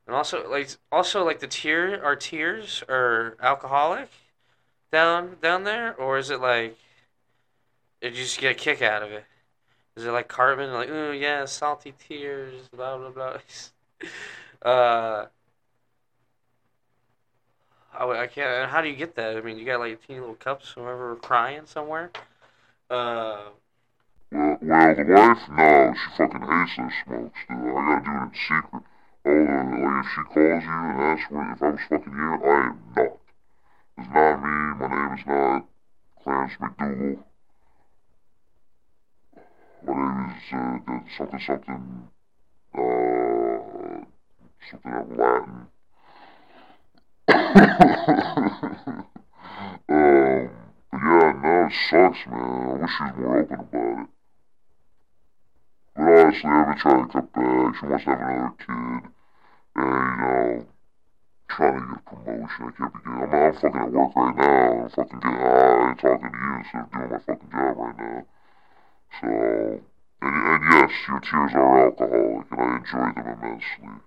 And 0.06 0.14
also, 0.14 0.48
like, 0.48 0.68
also 0.92 1.24
like 1.24 1.40
the 1.40 1.48
tear, 1.48 2.00
are 2.00 2.14
tears 2.14 2.84
or 2.88 3.36
alcoholic 3.42 4.08
down 4.92 5.38
down 5.42 5.64
there, 5.64 5.96
or 5.96 6.16
is 6.16 6.30
it 6.30 6.40
like, 6.40 6.78
did 8.00 8.16
you 8.16 8.22
just 8.22 8.38
get 8.38 8.52
a 8.52 8.54
kick 8.54 8.82
out 8.82 9.02
of 9.02 9.10
it? 9.10 9.24
Is 9.96 10.04
it 10.04 10.12
like 10.12 10.28
Cartman, 10.28 10.72
like, 10.72 10.88
ooh 10.88 11.10
yeah, 11.10 11.44
salty 11.44 11.92
tears, 11.98 12.68
blah 12.68 12.96
blah 12.98 13.10
blah. 13.10 13.38
uh, 14.70 15.26
I, 17.92 18.04
I 18.06 18.26
can't. 18.28 18.70
How 18.70 18.80
do 18.80 18.88
you 18.88 18.94
get 18.94 19.16
that? 19.16 19.36
I 19.36 19.40
mean, 19.40 19.58
you 19.58 19.66
got 19.66 19.80
like 19.80 20.06
teeny 20.06 20.20
little 20.20 20.36
cups, 20.36 20.70
whoever 20.70 21.16
crying 21.16 21.62
somewhere. 21.66 22.12
Uh. 22.88 23.46
Well, 24.32 24.56
the 24.62 24.66
wife, 24.66 24.96
no, 25.50 25.92
she 25.92 26.08
fucking 26.16 26.40
hates 26.40 26.76
those 26.78 26.92
smokes, 27.04 27.40
dude. 27.50 27.58
I 27.58 28.00
gotta 28.00 28.00
do 28.02 28.12
it 28.16 28.22
in 28.22 28.30
secret. 28.32 28.82
Oh, 29.26 29.30
like, 29.84 30.00
if 30.00 30.08
she 30.08 30.22
calls 30.32 30.64
you 30.64 30.72
and 30.72 31.00
asks 31.02 31.30
me 31.30 31.40
if 31.52 31.62
I 31.62 31.68
was 31.68 31.84
fucking 31.90 32.14
here, 32.14 32.32
I 32.32 32.46
am 32.68 32.80
not. 32.96 33.12
It's 33.98 34.08
not 34.08 34.36
me, 34.40 34.54
my 34.78 34.86
name 34.88 35.12
is 35.18 35.26
not 35.26 35.66
Clarence 36.24 36.56
McDougal. 36.62 37.18
My 39.84 39.92
name 39.92 40.32
is, 40.32 40.48
uh, 40.50 40.80
something, 41.18 41.40
something, 41.46 41.84
uh, 42.74 44.00
something 44.70 44.94
of 44.94 45.08
Latin. 45.18 45.66
um, 49.88 50.50
but 50.90 50.98
yeah, 50.98 51.32
no, 51.42 51.66
it 51.66 51.72
sucks, 51.90 52.22
man. 52.28 52.40
I 52.40 52.80
wish 52.80 52.90
she 52.96 53.02
was 53.04 53.12
more 53.18 53.38
open 53.40 53.60
about 53.60 54.00
it. 54.00 54.08
But 55.94 56.02
honestly, 56.02 56.50
I've 56.50 56.78
trying 56.78 57.06
to 57.06 57.12
cut 57.12 57.32
back. 57.32 57.74
She 57.78 57.86
wants 57.86 58.04
to 58.04 58.10
have 58.10 58.20
another 58.20 58.54
kid. 58.58 59.10
And, 59.74 59.88
you 60.08 60.22
know, 60.22 60.66
trying 61.48 61.74
to 61.74 61.80
get 61.80 61.96
a 61.96 62.10
promotion. 62.10 62.64
I 62.64 62.70
can't 62.76 62.92
be 62.92 62.98
getting, 63.00 63.22
I'm, 63.22 63.34
I'm 63.34 63.54
fucking 63.54 63.80
at 63.80 63.92
work 63.92 64.16
right 64.16 64.36
now. 64.36 64.84
I'm 64.84 64.90
fucking 64.90 65.20
getting 65.20 65.38
high 65.38 65.88
and 65.90 65.98
talking 65.98 66.30
to 66.32 66.38
you 66.38 66.52
instead 66.58 66.82
of 66.82 66.92
doing 66.92 67.10
my 67.10 67.18
fucking 67.18 67.50
job 67.50 67.76
right 67.76 67.98
now. 67.98 68.26
So, 69.20 69.28
and, 70.22 70.36
and 70.48 70.62
yes, 70.72 70.90
your 71.08 71.20
tears 71.20 71.52
are 71.54 71.84
alcoholic, 71.84 72.46
and 72.50 72.60
I 72.60 72.76
enjoy 72.76 73.08
them 73.12 73.28
immensely. 73.36 74.00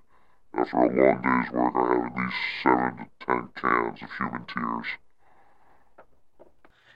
After 0.58 0.78
a 0.78 0.80
long 0.88 1.22
day's 1.22 1.52
work, 1.52 1.74
I 1.76 1.78
have 1.94 2.06
at 2.06 2.18
least 2.18 2.42
seven 2.64 2.98
to 2.98 3.06
ten 3.26 3.50
cans 3.60 4.02
of 4.02 4.10
human 4.18 4.46
tears. 4.46 4.88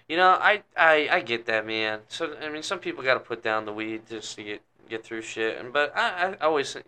You 0.07 0.17
know, 0.17 0.29
I, 0.29 0.63
I 0.75 1.09
I 1.11 1.21
get 1.21 1.45
that, 1.45 1.67
man. 1.67 1.99
So 2.07 2.35
I 2.41 2.49
mean, 2.49 2.63
some 2.63 2.79
people 2.79 3.03
got 3.03 3.15
to 3.15 3.19
put 3.19 3.43
down 3.43 3.65
the 3.65 3.73
weed 3.73 4.07
just 4.09 4.35
to 4.37 4.43
get 4.43 4.61
get 4.89 5.03
through 5.05 5.21
shit. 5.21 5.57
And 5.57 5.71
but 5.71 5.95
I, 5.95 6.35
I 6.39 6.45
always 6.45 6.73
think, 6.73 6.85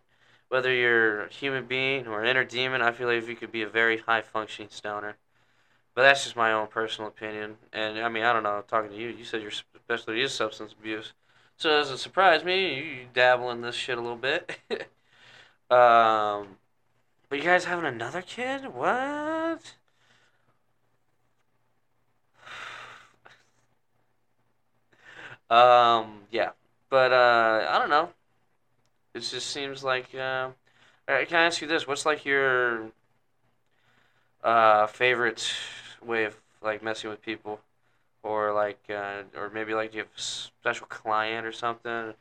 whether 0.50 0.74
you're 0.74 1.24
a 1.26 1.30
human 1.30 1.66
being 1.66 2.08
or 2.08 2.22
an 2.22 2.28
inner 2.28 2.44
demon, 2.44 2.82
I 2.82 2.92
feel 2.92 3.08
like 3.08 3.28
you 3.28 3.36
could 3.36 3.52
be 3.52 3.62
a 3.62 3.70
very 3.70 4.00
high 4.00 4.22
functioning 4.22 4.70
stoner. 4.70 5.18
But 5.96 6.04
that's 6.04 6.24
just 6.24 6.36
my 6.36 6.52
own 6.54 6.68
personal 6.68 7.10
opinion. 7.10 7.58
And 7.74 8.00
I 8.00 8.10
mean, 8.10 8.24
I 8.24 8.34
don't 8.34 8.44
know. 8.44 8.64
Talking 8.68 8.92
to 8.92 8.98
you, 8.98 9.10
you 9.10 9.24
said 9.26 9.42
your 9.42 9.52
specialty 9.52 10.22
is 10.22 10.34
substance 10.34 10.74
abuse, 10.74 11.14
so 11.58 11.70
it 11.70 11.74
doesn't 11.74 11.98
surprise 11.98 12.44
me. 12.44 12.76
You, 12.76 12.84
you 12.84 13.06
dabble 13.14 13.52
in 13.52 13.62
this 13.62 13.76
shit 13.76 13.98
a 13.98 14.02
little 14.02 14.18
bit. 14.18 14.58
um, 15.70 16.58
but 17.30 17.40
you 17.40 17.44
guys 17.44 17.66
having 17.66 17.86
another 17.86 18.22
kid? 18.22 18.74
What? 18.74 19.76
um, 25.50 26.22
yeah. 26.32 26.52
But 26.92 27.14
uh, 27.14 27.68
I 27.72 27.80
don't 27.80 27.90
know. 27.90 28.12
It 29.14 29.22
just 29.22 29.50
seems 29.52 29.84
like. 29.84 30.14
Uh, 30.16 30.52
can 31.08 31.36
I 31.38 31.46
ask 31.46 31.62
you 31.62 31.68
this? 31.68 31.88
What's 31.88 32.06
like 32.06 32.26
your 32.26 32.92
uh, 34.44 34.88
favorite 34.88 35.54
way 36.06 36.26
of 36.26 36.38
like 36.62 36.84
messing 36.84 37.10
with 37.10 37.22
people, 37.22 37.62
or 38.24 38.54
like, 38.54 38.80
uh, 38.90 39.24
or 39.38 39.50
maybe 39.50 39.74
like 39.76 39.92
do 39.92 39.98
you 39.98 40.04
have 40.04 40.12
a 40.18 40.22
special 40.22 40.88
client 40.88 41.46
or 41.48 41.54
something, 41.54 42.16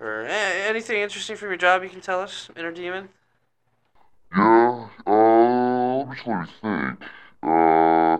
or 0.00 0.24
eh, 0.28 0.68
anything 0.68 1.00
interesting 1.00 1.36
from 1.36 1.48
your 1.50 1.58
job 1.58 1.82
you 1.84 1.90
can 1.90 2.02
tell 2.02 2.20
us, 2.20 2.50
Inner 2.56 2.72
Demon? 2.72 3.10
Yeah, 4.36 4.88
uh, 5.06 5.98
let 5.98 6.08
me 6.08 6.16
let 6.26 6.40
me 6.40 6.46
think. 6.60 7.02
Uh, 7.42 8.18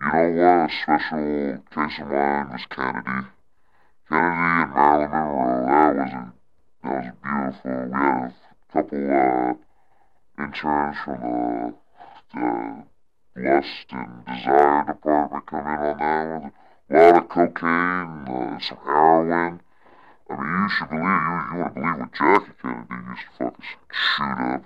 you 0.00 0.06
know 0.06 0.30
what? 0.30 0.70
A 0.70 0.72
special 0.82 1.58
case 1.74 1.98
of 2.00 2.08
mine 2.08 2.50
was 2.50 2.66
Kennedy. 2.70 3.28
Kennedy 4.08 4.34
and 4.34 4.74
Marilyn 4.74 5.10
Monroe. 5.10 5.66
That 5.66 5.96
was 5.96 6.12
a, 6.12 6.34
that 6.84 7.38
was 7.46 7.54
beautiful. 7.62 7.86
We 7.86 7.92
had 7.94 8.24
a 8.24 8.72
couple, 8.72 9.04
uh, 9.10 9.54
interns 10.42 10.96
from 11.04 11.20
the, 11.20 11.74
the 12.34 12.42
lust 13.36 13.88
and 13.90 14.24
desire 14.26 14.84
department 14.86 15.46
come 15.46 15.60
in 15.60 15.66
on 15.66 15.98
that 15.98 16.52
with 16.88 16.98
a 16.98 17.12
lot 17.12 17.22
of 17.22 17.28
cocaine, 17.28 18.28
uh, 18.28 18.58
some 18.60 18.78
heroin. 18.84 19.60
I 20.28 20.36
mean, 20.36 20.62
you 20.62 20.68
should 20.70 20.88
believe, 20.90 21.04
you, 21.04 21.38
you 21.52 21.58
want 21.60 21.74
to 21.74 21.80
believe 21.80 21.98
what 22.00 22.12
Jackie 22.12 22.52
Kennedy 22.60 22.94
used 23.08 23.20
to 23.20 23.44
fucking 23.44 23.64
shoot 23.90 24.22
up. 24.22 24.64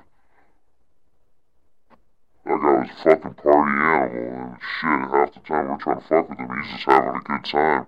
That 2.44 2.58
guy 2.58 2.72
was 2.78 2.88
a 2.88 2.92
fucking 3.04 3.34
party 3.34 3.72
animal, 3.72 4.48
and 4.48 4.56
shit, 4.80 5.00
half 5.10 5.34
the 5.34 5.40
time 5.40 5.68
we're 5.68 5.78
trying 5.78 6.00
to 6.00 6.06
fuck 6.08 6.28
with 6.28 6.38
him, 6.38 6.48
he's 6.62 6.70
just 6.72 6.84
having 6.84 7.16
a 7.16 7.20
good 7.20 7.44
time. 7.44 7.86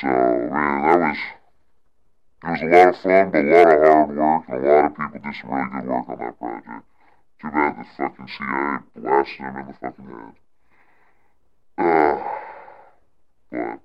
So, 0.00 0.06
man, 0.06 0.82
that 0.82 0.98
was, 0.98 1.16
it 2.42 2.50
was 2.50 2.60
a 2.60 2.66
lot 2.66 2.88
of 2.88 2.96
fun, 3.00 3.30
but 3.30 3.44
a 3.44 3.48
lot 3.48 3.72
of 3.72 3.80
hard 3.80 4.16
work, 4.16 4.44
and 4.48 4.64
a 4.64 4.68
lot 4.68 4.84
of 4.84 4.96
people 4.96 5.20
did 5.24 5.36
some 5.40 5.50
really 5.50 5.70
good 5.72 5.88
work 5.88 6.08
on 6.08 6.18
that 6.18 6.38
project. 6.38 6.84
Too 7.40 7.50
bad 7.50 7.76
the 7.78 7.84
fucking 7.96 8.28
CIA 8.28 8.78
blasted 8.96 9.36
him 9.36 9.56
in 9.56 9.66
the 9.66 9.74
fucking 9.80 10.04
head. 10.04 10.36
Uh, 11.78 12.16
but, 13.50 13.80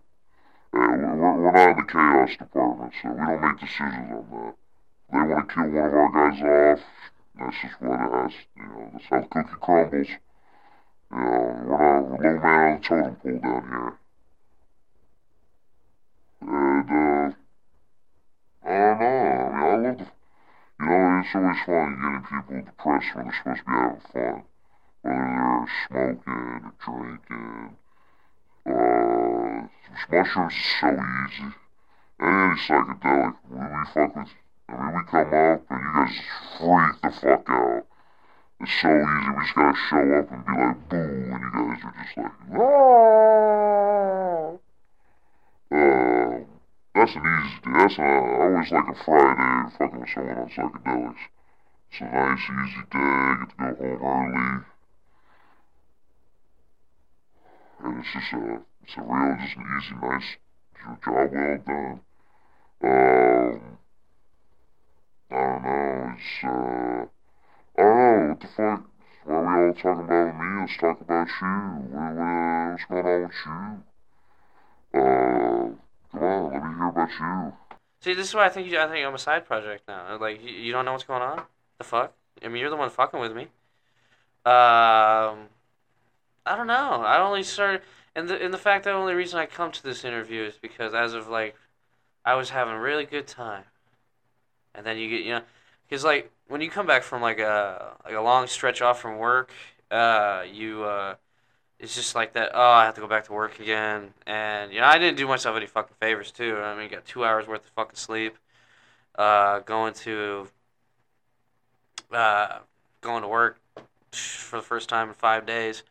hey, 0.73 0.97
we're, 0.99 1.41
we're 1.41 1.51
not 1.51 1.69
in 1.69 1.77
the 1.77 1.83
chaos 1.87 2.37
department, 2.37 2.93
so 3.01 3.09
we 3.09 3.15
don't 3.15 3.41
make 3.41 3.59
decisions 3.59 4.11
on 4.11 4.27
that. 4.31 4.55
They 5.11 5.17
want 5.17 5.47
to 5.47 5.55
kill 5.55 5.69
one 5.71 5.87
of 5.87 5.93
our 5.95 6.31
guys 6.31 6.41
off, 6.43 6.85
that's 7.39 7.55
just 7.61 7.81
what 7.81 7.95
it 7.95 8.11
has, 8.11 8.33
you 8.57 8.63
know, 8.63 8.89
that's 8.91 9.05
how 9.05 9.21
the 9.21 9.27
cookie 9.27 9.59
crumbles. 9.61 10.07
You 11.11 11.17
know, 11.17 11.63
we're 11.65 11.79
not, 11.79 12.03
we're 12.03 12.19
low 12.19 12.39
man 12.39 12.67
on 12.67 12.81
the 12.81 12.87
totem 12.87 13.15
pole 13.15 13.39
down 13.39 13.63
here. 13.69 14.00
And, 16.41 16.89
uh, 16.89 17.35
I 18.63 18.69
don't 18.69 18.99
know, 18.99 19.05
I 19.05 19.51
mean, 19.51 19.63
I 19.63 19.75
love 19.75 19.97
the, 19.97 20.05
you 20.79 20.85
know, 20.85 21.21
it's 21.23 21.35
always 21.35 21.61
fun 21.65 21.89
getting 22.01 22.23
people 22.23 22.65
depressed 22.65 23.15
when 23.15 23.25
they're 23.25 23.37
supposed 23.37 23.59
to 23.59 23.65
be 23.65 23.71
having 23.71 24.01
fun. 24.11 24.37
Whether 25.03 25.25
they're 25.37 25.67
smoking, 25.87 26.61
drinking, 26.83 27.77
uh, 28.65 29.67
mushrooms 30.11 30.53
is 30.53 30.59
so 30.79 30.87
easy. 30.89 31.49
Any 32.19 32.55
psychedelic, 32.55 33.35
when 33.49 33.67
we 33.69 33.83
fuck 33.93 34.11
with, 34.15 34.33
I 34.69 34.71
mean, 34.73 34.91
we 34.93 35.01
come 35.09 35.33
up 35.33 35.61
and 35.69 35.81
you 35.81 35.91
guys 35.95 36.15
freak 36.57 36.95
the 37.01 37.09
fuck 37.19 37.49
out. 37.49 37.83
It's 38.61 38.73
so 38.81 38.89
easy, 38.89 39.29
we 39.29 39.41
just 39.43 39.55
gotta 39.55 39.77
show 39.89 40.05
up 40.19 40.27
and 40.31 40.41
be 40.45 40.51
like, 40.51 40.79
boom, 40.89 41.33
and 41.33 41.41
you 41.41 41.61
guys 41.73 41.81
are 41.83 41.95
just 42.03 42.17
like, 42.17 42.37
oh. 42.59 43.19
Uh, 45.73 45.79
that's 47.01 47.15
an 47.15 47.25
easy. 47.25 47.57
That's 47.73 47.97
a, 47.97 48.01
I 48.01 48.05
always 48.45 48.71
like 48.71 48.89
a 48.89 49.03
Friday 49.03 49.75
fucking 49.77 49.99
with 49.99 50.09
someone 50.13 50.37
on 50.37 50.49
psychedelics. 50.49 51.25
It's 51.89 52.01
a 52.01 52.05
nice, 52.05 52.45
easy 52.45 52.83
day. 52.91 52.99
I 52.99 53.35
get 53.41 53.49
to 53.49 53.83
go 53.83 53.97
home 53.97 54.33
early. 54.37 54.65
And 57.83 57.99
it's 57.99 58.13
just 58.13 58.33
a, 58.33 58.61
it's 58.83 58.97
a 58.97 59.01
real, 59.01 59.37
just 59.41 59.57
an 59.57 59.65
easy, 59.81 59.95
nice 60.01 60.29
job 60.85 61.31
well 61.33 61.57
done. 61.65 62.01
Um, 62.83 63.77
I 65.31 65.33
don't 65.33 65.63
know. 65.63 66.13
It's, 66.17 66.43
uh, 66.43 67.05
I 67.77 67.81
don't 67.81 67.97
know. 67.97 68.29
What 68.29 68.39
the 68.41 68.47
fuck? 68.55 68.81
Why 69.25 69.33
are 69.33 69.41
we 69.41 69.67
all 69.67 69.73
talking 69.73 70.05
about 70.05 70.37
me? 70.37 70.45
Let's 70.61 70.77
talk 70.77 71.01
about 71.01 71.27
you. 71.41 71.47
What, 71.89 72.13
what, 72.13 72.71
what's 72.71 72.85
going 72.85 73.05
on 73.05 73.21
with 73.23 73.41
you? 74.93 75.01
Uh, 75.01 75.80
come 76.11 76.23
on, 76.23 76.53
let 76.53 76.63
me 76.63 76.69
hear 76.77 76.87
about 76.87 77.09
you. 77.19 77.53
See, 78.01 78.13
this 78.13 78.29
is 78.29 78.33
why 78.33 78.45
I 78.45 78.49
think 78.49 78.69
you, 78.69 78.79
I 78.79 78.87
think 78.87 79.05
I'm 79.05 79.13
a 79.13 79.19
side 79.19 79.45
project 79.45 79.87
now. 79.87 80.17
Like, 80.19 80.43
you, 80.43 80.49
you 80.49 80.71
don't 80.71 80.85
know 80.85 80.93
what's 80.93 81.03
going 81.03 81.21
on? 81.21 81.43
The 81.77 81.83
fuck? 81.83 82.13
I 82.43 82.47
mean, 82.47 82.61
you're 82.61 82.69
the 82.69 82.75
one 82.75 82.89
fucking 82.89 83.19
with 83.19 83.35
me. 83.35 83.43
Um, 84.43 85.49
I 86.45 86.55
don't 86.57 86.67
know. 86.67 87.03
I 87.03 87.21
only 87.21 87.43
started, 87.43 87.81
and 88.15 88.27
the 88.27 88.43
and 88.43 88.51
the 88.51 88.57
fact 88.57 88.85
that 88.85 88.91
the 88.91 88.97
only 88.97 89.13
reason 89.13 89.39
I 89.39 89.45
come 89.45 89.71
to 89.71 89.83
this 89.83 90.03
interview 90.03 90.43
is 90.43 90.55
because 90.59 90.95
as 90.95 91.13
of 91.13 91.27
like, 91.27 91.55
I 92.25 92.33
was 92.33 92.49
having 92.49 92.73
a 92.73 92.79
really 92.79 93.05
good 93.05 93.27
time, 93.27 93.65
and 94.73 94.83
then 94.83 94.97
you 94.97 95.09
get 95.09 95.21
you 95.21 95.33
know, 95.35 95.41
because 95.87 96.03
like 96.03 96.31
when 96.47 96.61
you 96.61 96.71
come 96.71 96.87
back 96.87 97.03
from 97.03 97.21
like 97.21 97.37
a 97.37 97.97
like 98.03 98.15
a 98.15 98.21
long 98.21 98.47
stretch 98.47 98.81
off 98.81 98.99
from 98.99 99.19
work, 99.19 99.51
uh, 99.91 100.43
you 100.51 100.83
uh, 100.83 101.15
it's 101.81 101.95
just 101.95 102.15
like 102.15 102.33
that. 102.33 102.51
Oh, 102.53 102.61
I 102.61 102.85
have 102.85 102.95
to 102.95 103.01
go 103.01 103.07
back 103.07 103.25
to 103.25 103.33
work 103.33 103.59
again, 103.59 104.13
and 104.25 104.71
you 104.71 104.79
know 104.79 104.87
I 104.87 104.97
didn't 104.97 105.17
do 105.17 105.27
myself 105.27 105.57
any 105.57 105.67
fucking 105.67 105.95
favors 105.99 106.31
too. 106.31 106.57
I 106.57 106.77
mean, 106.77 106.89
got 106.89 107.05
two 107.05 107.25
hours 107.25 107.47
worth 107.47 107.65
of 107.65 107.71
fucking 107.71 107.95
sleep, 107.95 108.37
uh, 109.15 109.59
going 109.59 109.93
to, 109.95 110.47
uh, 112.11 112.59
going 113.01 113.23
to 113.23 113.27
work 113.27 113.59
for 114.11 114.57
the 114.57 114.63
first 114.63 114.89
time 114.89 115.09
in 115.09 115.13
five 115.15 115.45
days 115.45 115.83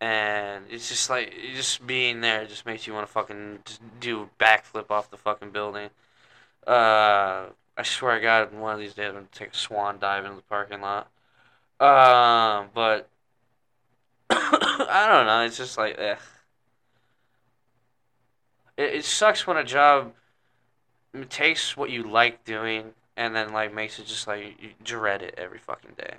and 0.00 0.64
it's 0.70 0.88
just 0.88 1.08
like 1.08 1.32
just 1.54 1.86
being 1.86 2.20
there 2.20 2.44
just 2.46 2.66
makes 2.66 2.86
you 2.86 2.92
want 2.92 3.06
to 3.06 3.12
fucking 3.12 3.58
do 4.00 4.28
backflip 4.38 4.90
off 4.90 5.10
the 5.10 5.16
fucking 5.16 5.50
building. 5.50 5.88
Uh, 6.66 7.46
I 7.76 7.82
swear 7.82 8.16
to 8.16 8.20
God, 8.20 8.52
one 8.52 8.74
of 8.74 8.80
these 8.80 8.94
days 8.94 9.08
I'm 9.08 9.14
gonna 9.14 9.26
take 9.32 9.52
a 9.52 9.56
swan 9.56 9.98
dive 9.98 10.24
into 10.24 10.36
the 10.36 10.42
parking 10.42 10.80
lot. 10.80 11.08
Um, 11.80 12.68
but 12.74 13.08
I 14.30 15.06
don't 15.10 15.26
know. 15.26 15.42
It's 15.42 15.56
just 15.56 15.78
like, 15.78 15.98
eh. 15.98 16.16
It, 18.76 18.94
it 18.96 19.04
sucks 19.04 19.46
when 19.46 19.56
a 19.56 19.64
job 19.64 20.12
takes 21.30 21.76
what 21.76 21.90
you 21.90 22.02
like 22.02 22.44
doing 22.44 22.92
and 23.16 23.34
then 23.34 23.52
like 23.52 23.72
makes 23.72 23.98
it 23.98 24.06
just 24.06 24.26
like 24.26 24.60
you 24.60 24.70
dread 24.84 25.22
it 25.22 25.34
every 25.38 25.58
fucking 25.58 25.92
day. 25.96 26.14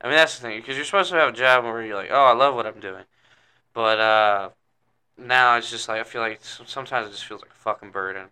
I 0.00 0.06
mean, 0.06 0.16
that's 0.16 0.38
the 0.38 0.42
thing, 0.42 0.60
because 0.60 0.76
you're 0.76 0.84
supposed 0.84 1.10
to 1.10 1.16
have 1.16 1.30
a 1.30 1.36
job 1.36 1.64
where 1.64 1.82
you're 1.82 1.96
like, 1.96 2.10
oh, 2.12 2.24
I 2.24 2.32
love 2.32 2.54
what 2.54 2.66
I'm 2.66 2.78
doing. 2.78 3.04
But 3.72 3.98
uh, 3.98 4.50
now 5.16 5.56
it's 5.56 5.70
just 5.70 5.88
like, 5.88 6.00
I 6.00 6.04
feel 6.04 6.20
like 6.22 6.40
sometimes 6.42 7.08
it 7.08 7.10
just 7.10 7.24
feels 7.24 7.42
like 7.42 7.50
a 7.50 7.54
fucking 7.54 7.90
burden. 7.90 8.26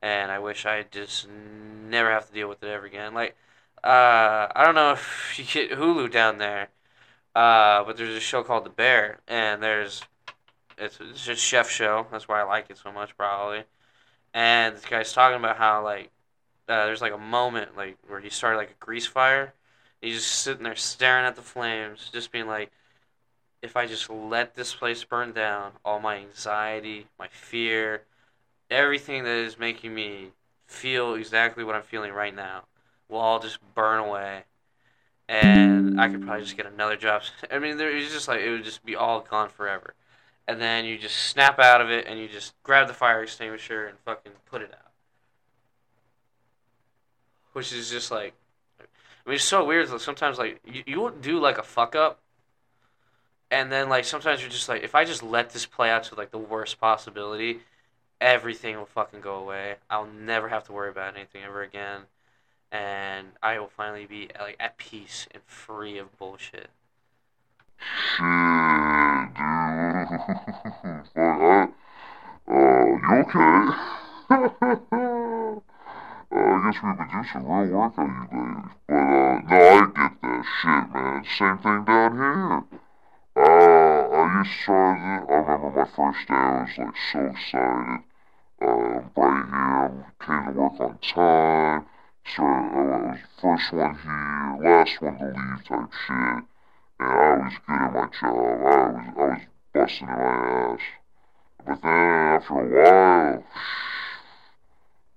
And 0.00 0.30
I 0.30 0.38
wish 0.38 0.66
I 0.66 0.84
just 0.90 1.28
never 1.28 2.10
have 2.10 2.28
to 2.28 2.32
deal 2.32 2.48
with 2.48 2.62
it 2.62 2.68
ever 2.68 2.86
again. 2.86 3.14
Like, 3.14 3.36
uh, 3.82 4.48
I 4.54 4.62
don't 4.64 4.74
know 4.74 4.92
if 4.92 5.34
you 5.38 5.44
get 5.44 5.76
Hulu 5.78 6.10
down 6.12 6.38
there, 6.38 6.68
uh, 7.34 7.84
but 7.84 7.96
there's 7.96 8.16
a 8.16 8.20
show 8.20 8.42
called 8.42 8.64
The 8.64 8.70
Bear, 8.70 9.18
and 9.28 9.62
there's, 9.62 10.02
it's, 10.78 10.98
it's 11.00 11.28
a 11.28 11.36
chef 11.36 11.70
show. 11.70 12.06
That's 12.10 12.28
why 12.28 12.40
I 12.40 12.44
like 12.44 12.70
it 12.70 12.78
so 12.78 12.92
much, 12.92 13.16
probably. 13.16 13.64
And 14.34 14.76
this 14.76 14.84
guy's 14.84 15.12
talking 15.12 15.38
about 15.38 15.56
how, 15.56 15.84
like, 15.84 16.10
uh, 16.68 16.86
there's 16.86 17.02
like 17.02 17.12
a 17.12 17.18
moment, 17.18 17.76
like, 17.76 17.98
where 18.08 18.20
he 18.20 18.30
started 18.30 18.58
like 18.58 18.70
a 18.70 18.84
grease 18.84 19.06
fire 19.06 19.52
He's 20.02 20.16
just 20.16 20.40
sitting 20.40 20.64
there 20.64 20.74
staring 20.74 21.24
at 21.24 21.36
the 21.36 21.42
flames, 21.42 22.10
just 22.12 22.32
being 22.32 22.48
like, 22.48 22.72
if 23.62 23.76
I 23.76 23.86
just 23.86 24.10
let 24.10 24.56
this 24.56 24.74
place 24.74 25.04
burn 25.04 25.32
down, 25.32 25.72
all 25.84 26.00
my 26.00 26.16
anxiety, 26.16 27.06
my 27.20 27.28
fear, 27.28 28.02
everything 28.68 29.22
that 29.22 29.30
is 29.30 29.60
making 29.60 29.94
me 29.94 30.32
feel 30.66 31.14
exactly 31.14 31.62
what 31.62 31.76
I'm 31.76 31.82
feeling 31.82 32.12
right 32.12 32.34
now 32.34 32.64
will 33.08 33.20
all 33.20 33.38
just 33.38 33.58
burn 33.76 34.00
away. 34.00 34.42
And 35.32 35.98
I 35.98 36.10
could 36.10 36.22
probably 36.22 36.44
just 36.44 36.58
get 36.58 36.66
another 36.66 36.96
job. 36.96 37.22
I 37.50 37.58
mean, 37.58 37.78
there 37.78 37.94
was 37.94 38.12
just 38.12 38.28
like, 38.28 38.40
it 38.40 38.50
would 38.50 38.64
just 38.64 38.84
be 38.84 38.94
all 38.94 39.20
gone 39.20 39.48
forever. 39.48 39.94
And 40.46 40.60
then 40.60 40.84
you 40.84 40.98
just 40.98 41.16
snap 41.16 41.58
out 41.58 41.80
of 41.80 41.90
it 41.90 42.06
and 42.06 42.18
you 42.18 42.28
just 42.28 42.52
grab 42.62 42.86
the 42.86 42.92
fire 42.92 43.22
extinguisher 43.22 43.86
and 43.86 43.98
fucking 44.04 44.32
put 44.44 44.60
it 44.60 44.74
out. 44.74 44.90
Which 47.54 47.72
is 47.72 47.90
just 47.90 48.10
like, 48.10 48.34
I 48.78 49.28
mean, 49.28 49.36
it's 49.36 49.44
so 49.44 49.64
weird. 49.64 49.88
Like 49.88 50.00
sometimes, 50.00 50.38
like 50.38 50.60
you, 50.66 50.82
you 50.86 51.14
do 51.20 51.38
like 51.38 51.58
a 51.58 51.62
fuck 51.62 51.94
up, 51.94 52.18
and 53.50 53.70
then 53.70 53.88
like 53.88 54.04
sometimes 54.04 54.40
you're 54.40 54.50
just 54.50 54.68
like, 54.68 54.82
if 54.82 54.94
I 54.94 55.04
just 55.04 55.22
let 55.22 55.50
this 55.50 55.64
play 55.66 55.90
out 55.90 56.04
to 56.04 56.14
like 56.14 56.30
the 56.30 56.38
worst 56.38 56.80
possibility, 56.80 57.60
everything 58.20 58.76
will 58.76 58.86
fucking 58.86 59.20
go 59.20 59.36
away. 59.36 59.76
I'll 59.88 60.06
never 60.06 60.48
have 60.48 60.64
to 60.64 60.72
worry 60.72 60.90
about 60.90 61.14
anything 61.14 61.42
ever 61.44 61.62
again, 61.62 62.02
and 62.72 63.28
I 63.42 63.58
will 63.58 63.70
finally 63.76 64.06
be 64.06 64.30
like 64.40 64.56
at 64.58 64.78
peace 64.78 65.28
and 65.32 65.42
free 65.46 65.98
of 65.98 66.16
bullshit. 66.18 66.70
Shit, 67.78 69.34
dude. 69.34 70.08
uh, 72.48 72.86
you 72.88 73.16
okay? 73.20 73.68
Uh, 76.34 76.38
I 76.38 76.62
guess 76.64 76.82
we've 76.82 76.96
do 76.96 77.28
some 77.30 77.44
real 77.46 77.78
work 77.78 77.98
on 77.98 78.08
you 78.08 78.38
lately. 78.38 78.72
But, 78.88 78.94
uh, 78.94 79.40
no, 79.48 79.58
I 79.68 79.86
get 79.94 80.12
that 80.22 80.42
shit, 80.62 80.84
man. 80.94 81.24
Same 81.36 81.58
thing 81.58 81.84
down 81.84 82.12
here. 82.16 82.64
Uh, 83.36 84.00
I 84.16 84.38
used 84.38 84.64
to. 84.64 84.72
I 84.72 85.34
remember 85.34 85.70
my 85.76 85.84
first 85.84 86.26
day, 86.28 86.34
I 86.34 86.62
was, 86.62 86.78
like, 86.78 86.96
so 87.12 87.20
excited. 87.26 88.02
Uh, 88.62 89.00
right 89.14 89.44
here, 89.52 90.06
came 90.24 90.54
to 90.54 90.60
work 90.60 90.80
on 90.80 90.98
time. 91.02 91.86
So, 92.24 92.42
I 92.44 92.46
was 92.46 93.18
first 93.40 93.72
one 93.72 93.98
here, 93.98 94.56
last 94.62 95.02
one 95.02 95.18
to 95.18 95.24
leave 95.26 95.64
type 95.66 95.92
shit. 96.06 96.44
And 96.98 97.10
I 97.10 97.36
was 97.36 97.52
good 97.66 97.82
at 97.82 97.92
my 97.92 98.06
job. 98.06 98.22
I 98.22 98.78
was, 98.88 99.06
I 99.08 99.20
was 99.20 99.40
busting 99.74 100.06
my 100.06 100.12
ass. 100.12 100.80
But 101.66 101.82
then, 101.82 101.90
after 101.92 102.54
a 102.54 102.64
while, 102.72 103.44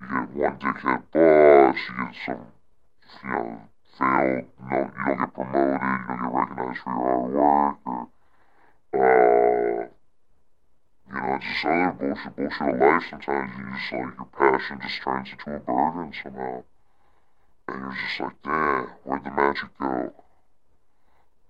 you 0.01 0.07
get 0.09 0.41
one 0.41 0.57
dickhead 0.59 1.01
boss, 1.13 1.77
you 1.87 1.93
get 2.05 2.15
some, 2.25 2.47
you 3.23 3.29
know, 3.29 3.45
failed, 3.97 4.45
you, 4.59 4.69
know, 4.69 4.77
you 4.81 5.05
don't 5.05 5.17
get 5.19 5.33
promoted, 5.33 5.71
you 5.71 6.09
don't 6.09 6.21
get 6.21 6.33
recognized 6.33 6.81
for 6.83 6.91
your 6.91 7.05
hard 7.05 7.33
work, 7.33 7.77
or, 7.85 8.01
uh, 8.93 9.87
you 11.07 11.13
know, 11.13 11.37
just 11.39 11.65
other 11.65 11.91
bullshit, 11.97 12.35
bullshit 12.35 12.73
of 12.73 12.79
life. 12.79 13.05
Sometimes 13.09 13.51
you 13.57 13.63
just, 13.71 13.93
like, 13.93 14.13
your 14.17 14.29
passion 14.37 14.79
just 14.81 15.01
turns 15.01 15.29
into 15.31 15.55
a 15.55 15.59
burden 15.59 16.11
somehow. 16.21 16.63
You're 17.85 17.93
just 17.93 18.19
like, 18.19 18.41
damn, 18.43 18.87
where'd 19.03 19.23
the 19.23 19.29
magic 19.29 19.69
go? 19.79 20.13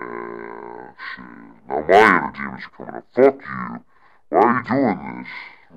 And 0.02 0.94
shit. 1.00 1.24
Now 1.70 1.80
my 1.88 1.96
inner 1.96 2.32
demons 2.36 2.64
are 2.66 2.72
coming 2.76 2.96
up. 2.96 3.08
Fuck 3.16 3.40
you. 3.40 3.86
Why 4.30 4.40
are 4.42 4.58
you 4.58 4.64
doing 4.68 5.24
this? 5.24 5.30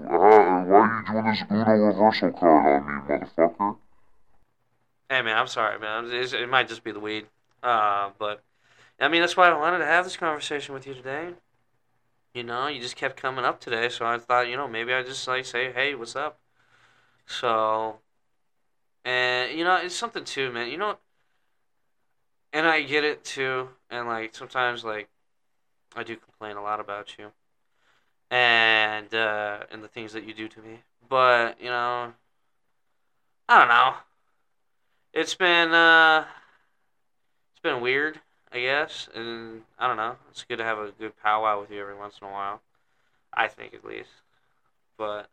Uh, 0.05 0.18
why 0.18 0.79
are 0.81 0.99
you 0.99 1.12
doing 1.12 1.27
this 1.27 1.42
Uno 1.49 1.71
reversal 1.71 2.33
card 2.33 2.83
on 2.83 2.87
me, 2.87 3.03
motherfucker? 3.09 3.77
Hey 5.09 5.23
man, 5.23 5.37
I'm 5.38 5.47
sorry, 5.47 5.79
man. 5.79 6.09
It's, 6.11 6.33
it 6.33 6.49
might 6.49 6.68
just 6.68 6.83
be 6.83 6.90
the 6.90 6.99
weed. 6.99 7.27
Uh, 7.62 8.11
but 8.18 8.42
I 8.99 9.07
mean, 9.07 9.21
that's 9.21 9.37
why 9.37 9.49
I 9.49 9.57
wanted 9.57 9.79
to 9.79 9.87
have 9.87 10.05
this 10.05 10.16
conversation 10.16 10.75
with 10.75 10.88
you 10.88 10.94
today. 10.94 11.35
You 12.35 12.42
know, 12.42 12.66
you 12.66 12.81
just 12.81 12.97
kept 12.97 13.16
coming 13.16 13.44
up 13.44 13.61
today, 13.61 13.90
so 13.90 14.05
I 14.07 14.18
thought, 14.18 14.49
you 14.49 14.57
know, 14.57 14.66
maybe 14.66 14.92
I 14.92 15.05
just 15.05 15.29
like 15.29 15.47
say, 15.47 15.71
hey, 15.71 15.94
what's 15.94 16.16
up? 16.16 16.40
So, 17.27 18.01
and 19.09 19.59
you 19.59 19.64
know, 19.64 19.77
it's 19.77 19.94
something 19.94 20.25
too, 20.25 20.53
man. 20.53 20.68
You 20.68 20.77
know, 20.77 20.99
and 22.53 22.66
I 22.66 22.83
get 22.83 23.05
it 23.05 23.25
too, 23.25 23.71
and 23.88 24.07
like 24.07 24.35
sometimes 24.35 24.85
like 24.85 25.09
I 25.97 26.03
do 26.03 26.14
complain 26.16 26.57
a 26.57 26.62
lot 26.62 26.79
about 26.79 27.16
you 27.18 27.33
and 28.31 29.12
uh, 29.14 29.61
and 29.71 29.83
the 29.83 29.88
things 29.88 30.12
that 30.12 30.25
you 30.25 30.35
do 30.35 30.47
to 30.49 30.61
me. 30.61 30.81
But 31.09 31.59
you 31.59 31.71
know, 31.71 32.12
I 33.49 33.59
don't 33.59 33.68
know. 33.68 33.94
It's 35.14 35.35
been 35.35 35.73
uh, 35.73 36.27
it's 37.53 37.62
been 37.62 37.81
weird, 37.81 38.21
I 38.53 38.61
guess, 38.61 39.09
and 39.14 39.62
I 39.79 39.87
don't 39.87 39.97
know. 39.97 40.16
It's 40.31 40.44
good 40.44 40.59
to 40.59 40.64
have 40.64 40.79
a 40.79 40.90
good 40.99 41.16
powwow 41.16 41.62
with 41.62 41.71
you 41.71 41.81
every 41.81 41.97
once 41.97 42.18
in 42.21 42.29
a 42.29 42.31
while. 42.31 42.61
I 43.33 43.49
think 43.49 43.73
at 43.73 43.87
least, 43.87 44.11
but 44.99 45.31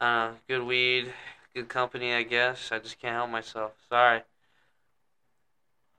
uh, 0.00 0.32
good 0.48 0.62
weed, 0.62 1.12
good 1.54 1.68
company, 1.68 2.14
I 2.14 2.22
guess. 2.22 2.70
I 2.72 2.78
just 2.78 2.98
can't 3.00 3.14
help 3.14 3.30
myself. 3.30 3.72
Sorry. 3.88 4.22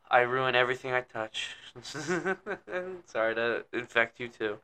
I 0.10 0.22
ruin 0.22 0.56
everything 0.56 0.94
I 0.94 1.02
touch. 1.02 1.56
Sorry 3.06 3.36
to 3.36 3.66
infect 3.72 4.20
you 4.20 4.28
too. 4.28 4.58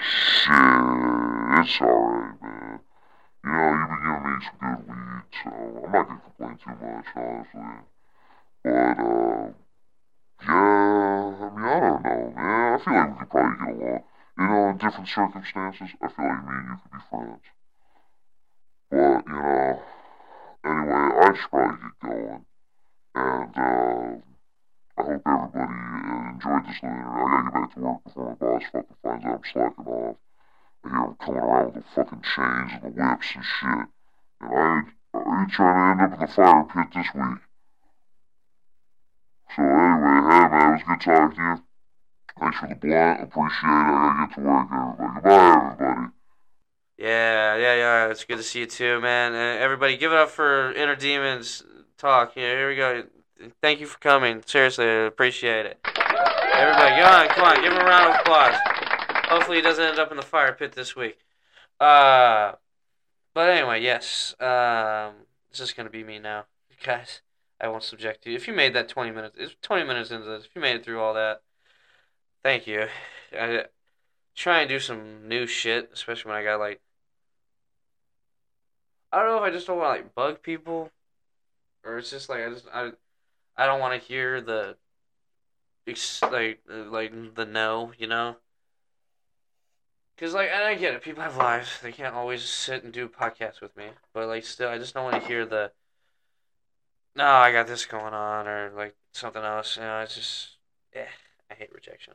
Shit, 0.00 0.48
it's 0.50 1.80
alright, 1.80 2.42
man. 2.42 2.80
You 3.44 3.50
know, 3.50 3.70
you've 3.70 3.88
been 3.90 4.00
giving 4.04 4.24
me 4.24 4.44
some 4.44 4.58
good 4.60 4.80
weed, 4.88 5.24
so 5.42 5.50
I'm 5.84 5.92
not 5.92 6.08
gonna 6.08 6.20
complain 6.24 6.56
too 6.56 6.70
much, 6.86 7.08
honestly. 7.14 7.60
But, 8.62 8.70
uh, 8.70 9.52
yeah, 10.42 10.54
I 11.38 11.50
mean, 11.54 11.64
I 11.64 11.80
don't 11.80 12.02
know, 12.02 12.32
man. 12.34 12.72
I 12.72 12.78
feel 12.82 12.94
like 12.94 13.10
we 13.12 13.18
could 13.18 13.30
probably 13.30 13.56
get 13.58 13.86
along. 13.86 14.02
You 14.38 14.44
know, 14.48 14.68
in 14.70 14.76
different 14.78 15.08
circumstances, 15.08 15.90
I 16.02 16.08
feel 16.08 16.26
like 16.26 16.44
me 16.44 16.52
and 16.54 16.68
you 16.68 16.76
could 16.82 16.92
be 16.92 16.98
friends. 17.10 17.44
But, 18.90 19.33
I 21.34 21.40
should 21.40 21.50
get 21.50 22.00
going. 22.00 22.46
And, 23.16 23.58
uh, 23.58 24.20
I 24.96 25.02
hope 25.02 25.22
everybody 25.26 26.30
enjoyed 26.34 26.66
this 26.66 26.82
later. 26.82 27.06
I 27.06 27.26
gotta 27.30 27.44
get 27.44 27.54
back 27.54 27.74
to 27.74 27.80
work 27.80 28.04
before 28.04 28.28
my 28.28 28.34
boss 28.34 28.62
fucking 28.72 28.96
finds 29.02 29.24
out 29.24 29.34
I'm 29.34 29.40
slacking 29.52 29.86
off. 29.86 30.16
I 30.84 30.88
hear 30.88 30.98
him 31.04 31.16
coming 31.20 31.40
around 31.40 31.66
with 31.66 31.74
the 31.74 31.90
fucking 31.94 32.22
chains 32.22 32.70
and 32.74 32.82
the 32.82 32.88
whips 32.88 33.26
and 33.34 33.44
shit. 33.44 33.88
And 34.40 34.54
I 34.54 34.78
ain't, 34.78 34.88
I 35.14 35.40
ain't 35.42 35.52
trying 35.52 35.98
to 35.98 36.04
end 36.04 36.12
up 36.12 36.20
in 36.20 36.26
the 36.26 36.32
fire 36.32 36.64
pit 36.64 36.88
this 36.94 37.14
week. 37.14 37.42
So 39.56 39.62
anyway, 39.62 40.18
hey 40.30 40.48
man, 40.50 40.68
it 40.68 40.72
was 40.72 40.82
good 40.86 41.00
talking 41.00 41.36
to 41.36 41.42
you. 41.42 41.62
Thanks 42.40 42.58
for 42.58 42.68
the 42.68 42.74
blunt. 42.76 43.22
Appreciate 43.22 43.66
it. 43.66 43.66
I 43.66 44.26
gotta 44.26 44.26
get 44.26 44.34
to 44.36 44.40
work, 44.42 44.68
everybody. 44.70 45.14
Goodbye, 45.14 45.72
everybody. 45.72 46.13
Yeah, 46.96 47.56
yeah, 47.56 47.74
yeah. 47.74 48.10
It's 48.10 48.24
good 48.24 48.36
to 48.36 48.42
see 48.42 48.60
you 48.60 48.66
too, 48.66 49.00
man. 49.00 49.34
Uh, 49.34 49.62
everybody, 49.62 49.96
give 49.96 50.12
it 50.12 50.18
up 50.18 50.30
for 50.30 50.72
Inner 50.72 50.94
Demons 50.94 51.64
Talk. 51.98 52.36
Yeah, 52.36 52.52
here 52.52 52.68
we 52.68 52.76
go. 52.76 53.04
Thank 53.60 53.80
you 53.80 53.86
for 53.86 53.98
coming. 53.98 54.42
Seriously, 54.46 54.86
I 54.86 55.06
appreciate 55.06 55.66
it. 55.66 55.78
Everybody, 55.84 56.96
go 56.96 57.04
on, 57.04 57.28
come 57.28 57.44
on, 57.44 57.62
give 57.62 57.72
him 57.72 57.80
a 57.80 57.84
round 57.84 58.14
of 58.14 58.20
applause. 58.20 58.54
Hopefully, 59.28 59.56
he 59.56 59.62
doesn't 59.62 59.84
end 59.84 59.98
up 59.98 60.12
in 60.12 60.16
the 60.16 60.22
fire 60.22 60.52
pit 60.52 60.72
this 60.72 60.94
week. 60.94 61.18
Uh, 61.80 62.52
but 63.34 63.50
anyway, 63.50 63.82
yes. 63.82 64.36
Um, 64.40 65.14
it's 65.50 65.58
just 65.58 65.76
gonna 65.76 65.90
be 65.90 66.04
me 66.04 66.20
now, 66.20 66.44
guys. 66.84 67.22
I 67.60 67.66
won't 67.68 67.82
subject 67.82 68.24
you. 68.24 68.34
If 68.36 68.46
you 68.46 68.54
made 68.54 68.72
that 68.74 68.88
twenty 68.88 69.10
minutes, 69.10 69.36
it's 69.38 69.56
twenty 69.62 69.84
minutes 69.84 70.12
into 70.12 70.26
this. 70.26 70.44
If 70.44 70.54
you 70.54 70.62
made 70.62 70.76
it 70.76 70.84
through 70.84 71.00
all 71.00 71.14
that, 71.14 71.42
thank 72.44 72.68
you. 72.68 72.86
I 73.36 73.64
try 74.36 74.60
and 74.60 74.68
do 74.68 74.78
some 74.78 75.26
new 75.26 75.48
shit, 75.48 75.90
especially 75.92 76.30
when 76.30 76.40
I 76.40 76.44
got 76.44 76.60
like. 76.60 76.80
I 79.14 79.18
don't 79.18 79.28
know 79.28 79.36
if 79.36 79.44
I 79.44 79.50
just 79.50 79.68
don't 79.68 79.78
want 79.78 79.96
to 79.96 80.02
like 80.02 80.14
bug 80.16 80.42
people, 80.42 80.90
or 81.84 81.98
it's 81.98 82.10
just 82.10 82.28
like 82.28 82.44
I 82.44 82.50
just 82.50 82.66
I, 82.74 82.90
I 83.56 83.64
don't 83.64 83.78
want 83.78 84.00
to 84.00 84.04
hear 84.04 84.40
the. 84.40 84.76
Like 86.22 86.62
uh, 86.68 86.90
like 86.90 87.34
the 87.36 87.44
no, 87.44 87.92
you 87.96 88.08
know. 88.08 88.36
Cause 90.16 90.34
like 90.34 90.48
and 90.52 90.64
I 90.64 90.74
get 90.74 90.94
it, 90.94 91.02
people 91.02 91.22
have 91.22 91.36
lives. 91.36 91.78
They 91.80 91.92
can't 91.92 92.14
always 92.14 92.42
sit 92.42 92.82
and 92.82 92.92
do 92.92 93.08
podcasts 93.08 93.60
with 93.60 93.76
me. 93.76 93.84
But 94.12 94.26
like 94.26 94.44
still, 94.44 94.68
I 94.68 94.78
just 94.78 94.94
don't 94.94 95.04
want 95.04 95.22
to 95.22 95.28
hear 95.28 95.46
the. 95.46 95.70
No, 97.14 97.26
I 97.26 97.52
got 97.52 97.68
this 97.68 97.86
going 97.86 98.14
on, 98.14 98.48
or 98.48 98.72
like 98.76 98.96
something 99.12 99.44
else. 99.44 99.76
You 99.76 99.82
know, 99.82 100.00
it's 100.00 100.16
just, 100.16 100.56
eh, 100.92 101.06
I 101.48 101.54
hate 101.54 101.72
rejection. 101.72 102.14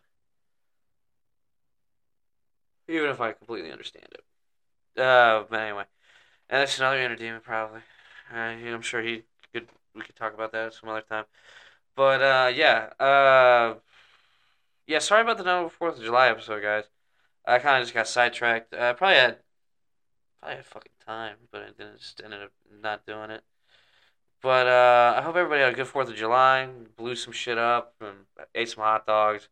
Even 2.89 3.09
if 3.09 3.21
I 3.21 3.31
completely 3.31 3.71
understand 3.71 4.07
it. 4.11 5.01
Uh, 5.01 5.45
but 5.49 5.59
anyway, 5.61 5.83
and 6.49 6.61
that's 6.61 6.79
another 6.79 6.99
entertainment 6.99 7.43
probably. 7.43 7.81
Uh, 8.33 8.37
I'm 8.37 8.81
sure 8.81 9.01
he 9.01 9.23
could. 9.53 9.67
We 9.95 10.01
could 10.01 10.15
talk 10.15 10.33
about 10.33 10.51
that 10.51 10.73
some 10.73 10.89
other 10.89 11.01
time. 11.01 11.25
But 11.95 12.21
uh, 12.21 12.51
yeah, 12.53 12.89
uh, 12.99 13.75
yeah. 14.87 14.99
Sorry 14.99 15.21
about 15.21 15.37
the 15.37 15.69
Fourth 15.77 15.97
of 15.97 16.03
July 16.03 16.29
episode, 16.29 16.61
guys. 16.61 16.85
I 17.45 17.59
kind 17.59 17.77
of 17.77 17.83
just 17.83 17.93
got 17.93 18.07
sidetracked. 18.07 18.73
I 18.73 18.93
probably 18.93 19.17
had, 19.17 19.37
probably 20.39 20.57
had 20.57 20.65
fucking 20.65 20.91
time, 21.05 21.35
but 21.51 21.61
I 21.61 21.67
didn't 21.77 21.99
just 21.99 22.21
ended 22.23 22.43
up 22.43 22.51
not 22.81 23.05
doing 23.05 23.31
it. 23.31 23.43
But 24.41 24.67
uh, 24.67 25.15
I 25.17 25.21
hope 25.21 25.35
everybody 25.35 25.61
had 25.61 25.73
a 25.73 25.75
good 25.75 25.87
Fourth 25.87 26.09
of 26.09 26.15
July. 26.15 26.69
Blew 26.95 27.15
some 27.15 27.33
shit 27.33 27.57
up 27.57 27.95
and 27.99 28.15
ate 28.55 28.69
some 28.69 28.83
hot 28.83 29.05
dogs. 29.05 29.49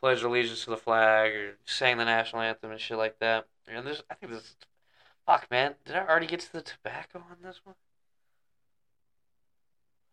Pledged 0.00 0.22
allegiance 0.22 0.64
to 0.64 0.70
the 0.70 0.76
flag 0.76 1.32
or 1.32 1.52
sang 1.64 1.96
the 1.96 2.04
national 2.04 2.42
anthem 2.42 2.70
and 2.70 2.80
shit 2.80 2.98
like 2.98 3.18
that. 3.20 3.46
And 3.66 3.86
this, 3.86 4.02
I 4.10 4.14
think 4.14 4.32
this, 4.32 4.56
fuck 5.26 5.50
man, 5.50 5.74
did 5.84 5.96
I 5.96 6.06
already 6.06 6.26
get 6.26 6.40
to 6.40 6.52
the 6.52 6.62
tobacco 6.62 7.18
on 7.18 7.36
this 7.42 7.60
one? 7.64 7.74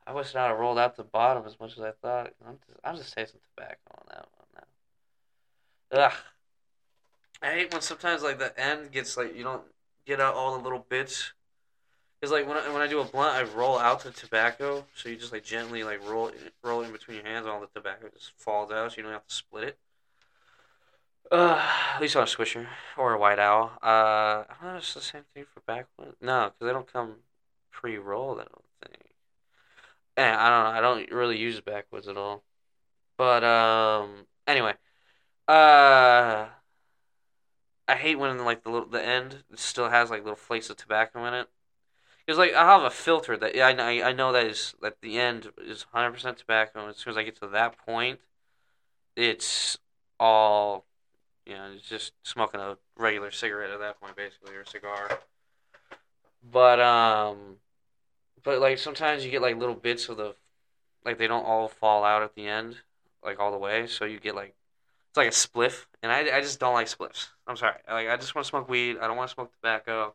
I 0.06 0.14
wish 0.14 0.34
not 0.34 0.50
have 0.50 0.58
rolled 0.58 0.80
out 0.80 0.96
the 0.96 1.04
bottom 1.04 1.44
as 1.46 1.60
much 1.60 1.74
as 1.74 1.84
I 1.84 1.92
thought. 1.92 2.34
I'm 2.46 2.58
just, 2.66 2.80
I'm 2.84 2.96
just 2.96 3.16
tasting 3.16 3.42
tobacco 3.56 3.78
on 3.92 4.06
that 4.10 4.28
one 4.36 4.66
now. 5.92 6.06
Ugh. 6.06 6.14
I 7.42 7.52
hate 7.52 7.72
when 7.72 7.82
sometimes 7.82 8.24
like 8.24 8.40
the 8.40 8.60
end 8.60 8.92
gets 8.92 9.16
like 9.18 9.36
you 9.36 9.44
don't 9.44 9.62
get 10.06 10.20
out 10.20 10.34
all 10.34 10.58
the 10.58 10.64
little 10.64 10.86
bits. 10.90 11.34
Cause 12.22 12.32
like 12.32 12.48
when 12.48 12.58
I, 12.58 12.68
when 12.74 12.82
I 12.82 12.88
do 12.88 13.00
a 13.00 13.06
blunt, 13.06 13.36
I 13.36 13.44
roll 13.56 13.78
out 13.78 14.04
the 14.04 14.12
tobacco, 14.12 14.86
so 14.94 15.08
you 15.08 15.16
just 15.16 15.32
like 15.32 15.44
gently 15.44 15.86
like 15.86 16.06
roll 16.10 16.32
roll 16.64 16.82
in 16.82 16.92
between 16.92 17.18
your 17.18 17.26
hands, 17.26 17.46
and 17.46 17.54
all 17.54 17.62
the 17.62 17.68
tobacco 17.74 18.10
just 18.14 18.34
falls 18.36 18.72
out, 18.72 18.92
so 18.92 18.98
you 18.98 19.04
don't 19.04 19.14
have 19.14 19.26
to 19.26 19.34
split 19.34 19.64
it. 19.64 19.78
Uh, 21.32 21.62
at 21.96 22.02
least 22.02 22.16
on 22.16 22.24
a 22.24 22.26
swisher 22.26 22.68
or 22.98 23.14
a 23.14 23.20
white 23.20 23.38
owl. 23.38 23.72
Uh, 23.84 24.44
I 24.50 24.56
don't 24.62 24.72
know. 24.72 24.78
It's 24.78 24.94
the 24.96 25.02
same 25.02 25.24
thing 25.34 25.46
for 25.54 25.62
backwood. 25.62 26.16
No, 26.22 26.52
because 26.52 26.68
they 26.68 26.74
don't 26.74 26.92
come 26.92 27.18
pre-rolled. 27.72 28.40
I 28.40 28.44
don't 28.44 28.66
think. 28.82 29.12
And 30.18 30.36
I 30.36 30.50
don't 30.50 30.64
know. 30.64 30.80
I 30.80 30.82
don't 30.82 31.12
really 31.12 31.38
use 31.38 31.62
backwoods 31.62 32.08
at 32.08 32.18
all. 32.18 32.44
But 33.18 33.44
um, 33.44 34.26
anyway, 34.48 34.74
uh, 35.48 36.48
I 37.88 37.96
hate 37.96 38.18
when 38.18 38.44
like 38.44 38.64
the 38.64 38.70
little, 38.72 38.90
the 38.90 39.06
end 39.06 39.44
still 39.56 39.90
has 39.90 40.10
like 40.10 40.24
little 40.24 40.36
flakes 40.36 40.70
of 40.70 40.78
tobacco 40.78 41.26
in 41.26 41.34
it. 41.34 41.48
Because 42.26 42.38
like 42.40 42.54
I 42.54 42.66
have 42.66 42.84
a 42.84 42.90
filter 42.90 43.38
that 43.38 43.60
I 43.62 43.74
know 43.74 43.86
I 43.86 44.14
know 44.14 44.32
that 44.32 44.46
is 44.46 44.76
that 44.82 45.02
the 45.02 45.20
end 45.20 45.52
is 45.58 45.86
hundred 45.92 46.12
percent 46.12 46.38
tobacco. 46.38 46.82
And 46.82 46.90
as 46.90 46.98
soon 46.98 47.12
as 47.12 47.18
I 47.18 47.24
get 47.24 47.40
to 47.42 47.48
that 47.48 47.78
point, 47.78 48.20
it's 49.16 49.78
all 50.20 50.86
you 51.50 51.56
know, 51.56 51.72
just 51.82 52.14
smoking 52.24 52.60
a 52.60 52.78
regular 52.96 53.32
cigarette 53.32 53.72
at 53.72 53.80
that 53.80 54.00
point, 54.00 54.16
basically, 54.16 54.56
or 54.56 54.62
a 54.62 54.68
cigar. 54.68 55.20
But 56.52 56.80
um, 56.80 57.58
but 58.44 58.60
like 58.60 58.78
sometimes 58.78 59.26
you 59.26 59.32
get 59.32 59.42
like 59.42 59.58
little 59.58 59.76
bits 59.76 60.08
of 60.10 60.18
the, 60.18 60.36
like 61.04 61.18
they 61.18 61.28
don't 61.28 61.46
all 61.46 61.68
fall 61.68 62.04
out 62.04 62.22
at 62.22 62.36
the 62.36 62.48
end, 62.48 62.78
like 63.24 63.40
all 63.40 63.52
the 63.52 63.58
way. 63.58 63.88
So 63.88 64.06
you 64.06 64.20
get 64.20 64.36
like, 64.36 64.56
it's 65.10 65.18
like 65.18 65.28
a 65.28 65.32
spliff, 65.32 65.86
and 66.04 66.12
I, 66.12 66.38
I 66.38 66.42
just 66.42 66.60
don't 66.60 66.74
like 66.74 66.88
spliffs. 66.88 67.30
I'm 67.48 67.58
sorry, 67.58 67.76
like 67.88 68.08
I 68.08 68.16
just 68.18 68.36
want 68.36 68.46
to 68.46 68.50
smoke 68.50 68.70
weed. 68.70 68.98
I 69.02 69.08
don't 69.08 69.18
want 69.18 69.30
to 69.30 69.34
smoke 69.34 69.52
tobacco. 69.52 70.14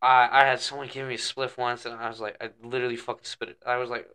I 0.00 0.28
I 0.32 0.44
had 0.44 0.60
someone 0.60 0.88
give 0.90 1.06
me 1.06 1.14
a 1.14 1.18
spliff 1.18 1.58
once, 1.58 1.84
and 1.84 1.94
I 1.94 2.08
was 2.08 2.20
like, 2.20 2.36
I 2.40 2.50
literally 2.62 2.96
fucking 2.96 3.24
spit 3.24 3.50
it. 3.50 3.58
I 3.66 3.76
was 3.76 3.90
like, 3.90 4.08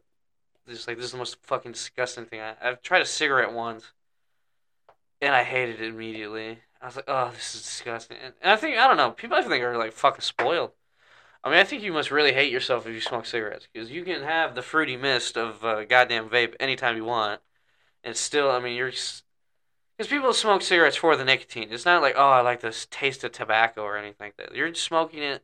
just 0.68 0.88
like 0.88 0.98
this 0.98 1.06
is 1.06 1.12
the 1.12 1.18
most 1.18 1.38
fucking 1.44 1.74
disgusting 1.74 2.26
thing. 2.26 2.42
I 2.42 2.56
I've 2.62 2.82
tried 2.82 3.04
a 3.04 3.06
cigarette 3.06 3.54
once 3.54 3.94
and 5.22 5.36
I 5.36 5.44
hated 5.44 5.82
it 5.82 5.90
immediately. 5.90 6.60
I 6.82 6.86
was 6.86 6.96
like, 6.96 7.06
"Oh, 7.08 7.32
this 7.34 7.56
is 7.56 7.62
disgusting." 7.64 8.18
And, 8.24 8.34
I 8.44 8.56
think 8.56 8.78
I 8.78 8.88
don't 8.88 8.98
know. 8.98 9.12
People 9.12 9.38
I 9.38 9.42
think 9.44 9.64
are 9.64 9.78
like 9.78 9.94
fucking 9.94 10.22
spoiled. 10.22 10.72
I 11.44 11.50
mean, 11.50 11.60
I 11.60 11.64
think 11.64 11.84
you 11.84 11.94
must 11.94 12.12
really 12.12 12.34
hate 12.34 12.52
yourself 12.52 12.86
if 12.86 12.94
you 12.94 13.02
smoke 13.02 13.26
cigarettes 13.26 13.68
because 13.72 13.92
you 13.92 14.04
can 14.04 14.24
have 14.24 14.56
the 14.56 14.62
fruity 14.62 14.98
mist 14.98 15.38
of 15.38 15.64
uh, 15.64 15.86
goddamn 15.86 16.30
vape 16.30 16.56
anytime 16.60 16.98
you 16.98 17.06
want, 17.06 17.42
and 18.04 18.16
still, 18.16 18.52
I 18.52 18.60
mean, 18.60 18.76
you're 18.76 18.92
because 18.92 20.10
people 20.10 20.34
smoke 20.34 20.62
cigarettes 20.62 20.96
for 20.96 21.16
the 21.18 21.26
nicotine. 21.26 21.70
It's 21.72 21.86
not 21.86 22.02
like, 22.02 22.16
oh, 22.18 22.30
I 22.30 22.42
like 22.42 22.62
this 22.62 22.88
taste 22.90 23.24
of 23.26 23.34
tobacco 23.34 23.84
or 23.84 23.98
anything 23.98 24.16
like 24.28 24.38
that. 24.38 24.56
You're 24.56 24.74
smoking 24.74 25.22
it 25.24 25.44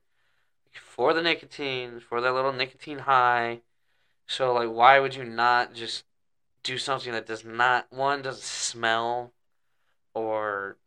for 0.74 1.14
the 1.14 1.22
nicotine, 1.22 2.00
for 2.00 2.22
that 2.22 2.34
little 2.34 2.54
nicotine 2.54 3.00
high. 3.00 3.62
So, 4.28 4.54
like, 4.54 4.70
why 4.70 5.00
would 5.00 5.16
you 5.16 5.24
not 5.26 5.74
just 5.74 6.06
do 6.64 6.78
something 6.78 7.12
that 7.14 7.28
does 7.28 7.46
not 7.46 7.88
one 7.92 8.22
doesn't 8.22 8.44
smell 8.44 9.34
or 10.16 10.78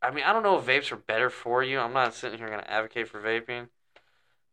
I 0.00 0.10
mean, 0.10 0.24
I 0.24 0.32
don't 0.32 0.42
know 0.42 0.58
if 0.58 0.64
vapes 0.64 0.92
are 0.92 0.96
better 0.96 1.28
for 1.28 1.62
you. 1.62 1.80
I'm 1.80 1.92
not 1.92 2.14
sitting 2.14 2.38
here 2.38 2.48
going 2.48 2.60
to 2.60 2.70
advocate 2.70 3.08
for 3.08 3.20
vaping 3.20 3.68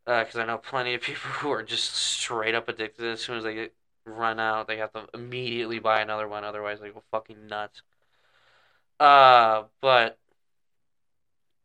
because 0.06 0.36
I 0.36 0.46
know 0.46 0.58
plenty 0.58 0.96
of 0.96 1.02
people 1.02 1.30
who 1.40 1.52
are 1.52 1.64
just 1.64 1.96
straight 1.96 2.56
up 2.56 2.68
addicted. 2.68 3.06
As 3.06 3.22
soon 3.22 3.38
as 3.38 3.44
they 3.44 3.54
get 3.54 3.74
run 4.06 4.40
out, 4.40 4.68
they 4.68 4.78
have 4.78 4.92
to 4.94 5.08
immediately 5.14 5.80
buy 5.80 6.02
another 6.02 6.28
one. 6.28 6.44
Otherwise, 6.44 6.80
they 6.82 6.90
go 6.90 7.04
fucking 7.12 7.48
nuts. 7.48 7.84
Uh, 9.00 9.64
but 9.80 10.18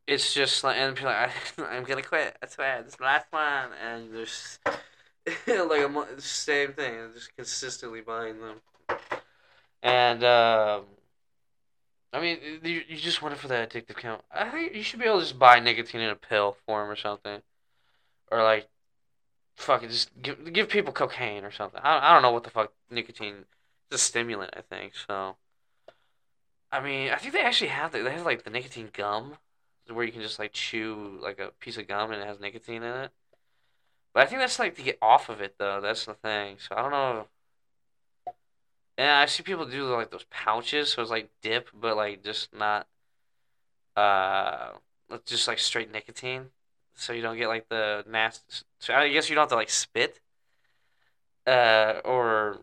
it's 0.06 0.34
just 0.34 0.64
like, 0.64 0.76
and 0.76 0.96
people 0.96 1.12
like, 1.12 1.30
I'm 1.58 1.84
gonna 1.84 2.02
quit. 2.02 2.36
That's 2.40 2.56
bad. 2.56 2.86
This 2.86 3.00
last 3.00 3.26
one, 3.30 3.70
and 3.82 4.12
there's 4.14 4.58
like 4.66 5.80
a 5.80 6.20
same 6.20 6.72
thing. 6.72 7.10
Just 7.14 7.34
consistently 7.36 8.00
buying 8.00 8.36
them, 8.40 8.60
and 9.82 10.24
um. 10.24 10.84
I 12.12 12.20
mean, 12.20 12.38
you, 12.62 12.82
you 12.88 12.96
just 12.96 13.22
want 13.22 13.34
it 13.34 13.38
for 13.38 13.48
that 13.48 13.70
addictive 13.70 13.96
count. 13.96 14.22
I 14.32 14.48
think 14.48 14.74
you 14.74 14.82
should 14.82 15.00
be 15.00 15.06
able 15.06 15.18
to 15.18 15.24
just 15.24 15.38
buy 15.38 15.60
nicotine 15.60 16.00
in 16.00 16.10
a 16.10 16.14
pill 16.14 16.56
form 16.66 16.90
or 16.90 16.96
something, 16.96 17.42
or 18.30 18.42
like, 18.42 18.68
fucking 19.56 19.90
just 19.90 20.10
give 20.22 20.52
give 20.52 20.68
people 20.68 20.92
cocaine 20.92 21.44
or 21.44 21.50
something. 21.50 21.80
I 21.82 22.10
I 22.10 22.14
don't 22.14 22.22
know 22.22 22.30
what 22.30 22.44
the 22.44 22.50
fuck 22.50 22.72
nicotine. 22.90 23.44
It's 23.90 24.02
a 24.02 24.04
stimulant, 24.04 24.54
I 24.56 24.62
think. 24.62 24.94
So, 24.94 25.36
I 26.70 26.80
mean, 26.80 27.10
I 27.10 27.16
think 27.16 27.32
they 27.34 27.40
actually 27.40 27.68
have 27.68 27.92
the, 27.92 28.02
they 28.02 28.12
have 28.12 28.26
like 28.26 28.44
the 28.44 28.50
nicotine 28.50 28.90
gum, 28.92 29.36
where 29.88 30.04
you 30.04 30.12
can 30.12 30.22
just 30.22 30.38
like 30.38 30.52
chew 30.52 31.18
like 31.22 31.38
a 31.38 31.50
piece 31.60 31.76
of 31.78 31.88
gum 31.88 32.12
and 32.12 32.20
it 32.22 32.26
has 32.26 32.40
nicotine 32.40 32.82
in 32.82 32.94
it. 33.04 33.10
But 34.14 34.22
I 34.22 34.26
think 34.26 34.40
that's 34.40 34.58
like 34.58 34.76
to 34.76 34.82
get 34.82 34.98
off 35.02 35.28
of 35.28 35.40
it 35.40 35.56
though. 35.58 35.80
That's 35.80 36.06
the 36.06 36.14
thing. 36.14 36.56
So 36.58 36.74
I 36.76 36.82
don't 36.82 36.90
know. 36.90 37.26
And 38.98 39.08
I 39.08 39.26
see 39.26 39.44
people 39.44 39.64
do 39.64 39.94
like 39.94 40.10
those 40.10 40.24
pouches, 40.24 40.90
so 40.90 41.00
it's 41.00 41.10
like 41.10 41.30
dip, 41.40 41.70
but 41.72 41.96
like 41.96 42.24
just 42.24 42.52
not, 42.52 42.88
uh, 43.96 44.72
just 45.24 45.46
like 45.46 45.60
straight 45.60 45.92
nicotine, 45.92 46.46
so 46.96 47.12
you 47.12 47.22
don't 47.22 47.38
get 47.38 47.46
like 47.46 47.68
the 47.68 48.04
nasty. 48.10 48.64
So 48.80 48.92
I 48.92 49.08
guess 49.08 49.30
you 49.30 49.36
don't 49.36 49.42
have 49.42 49.50
to 49.50 49.54
like 49.54 49.70
spit, 49.70 50.20
uh, 51.46 52.00
or 52.04 52.58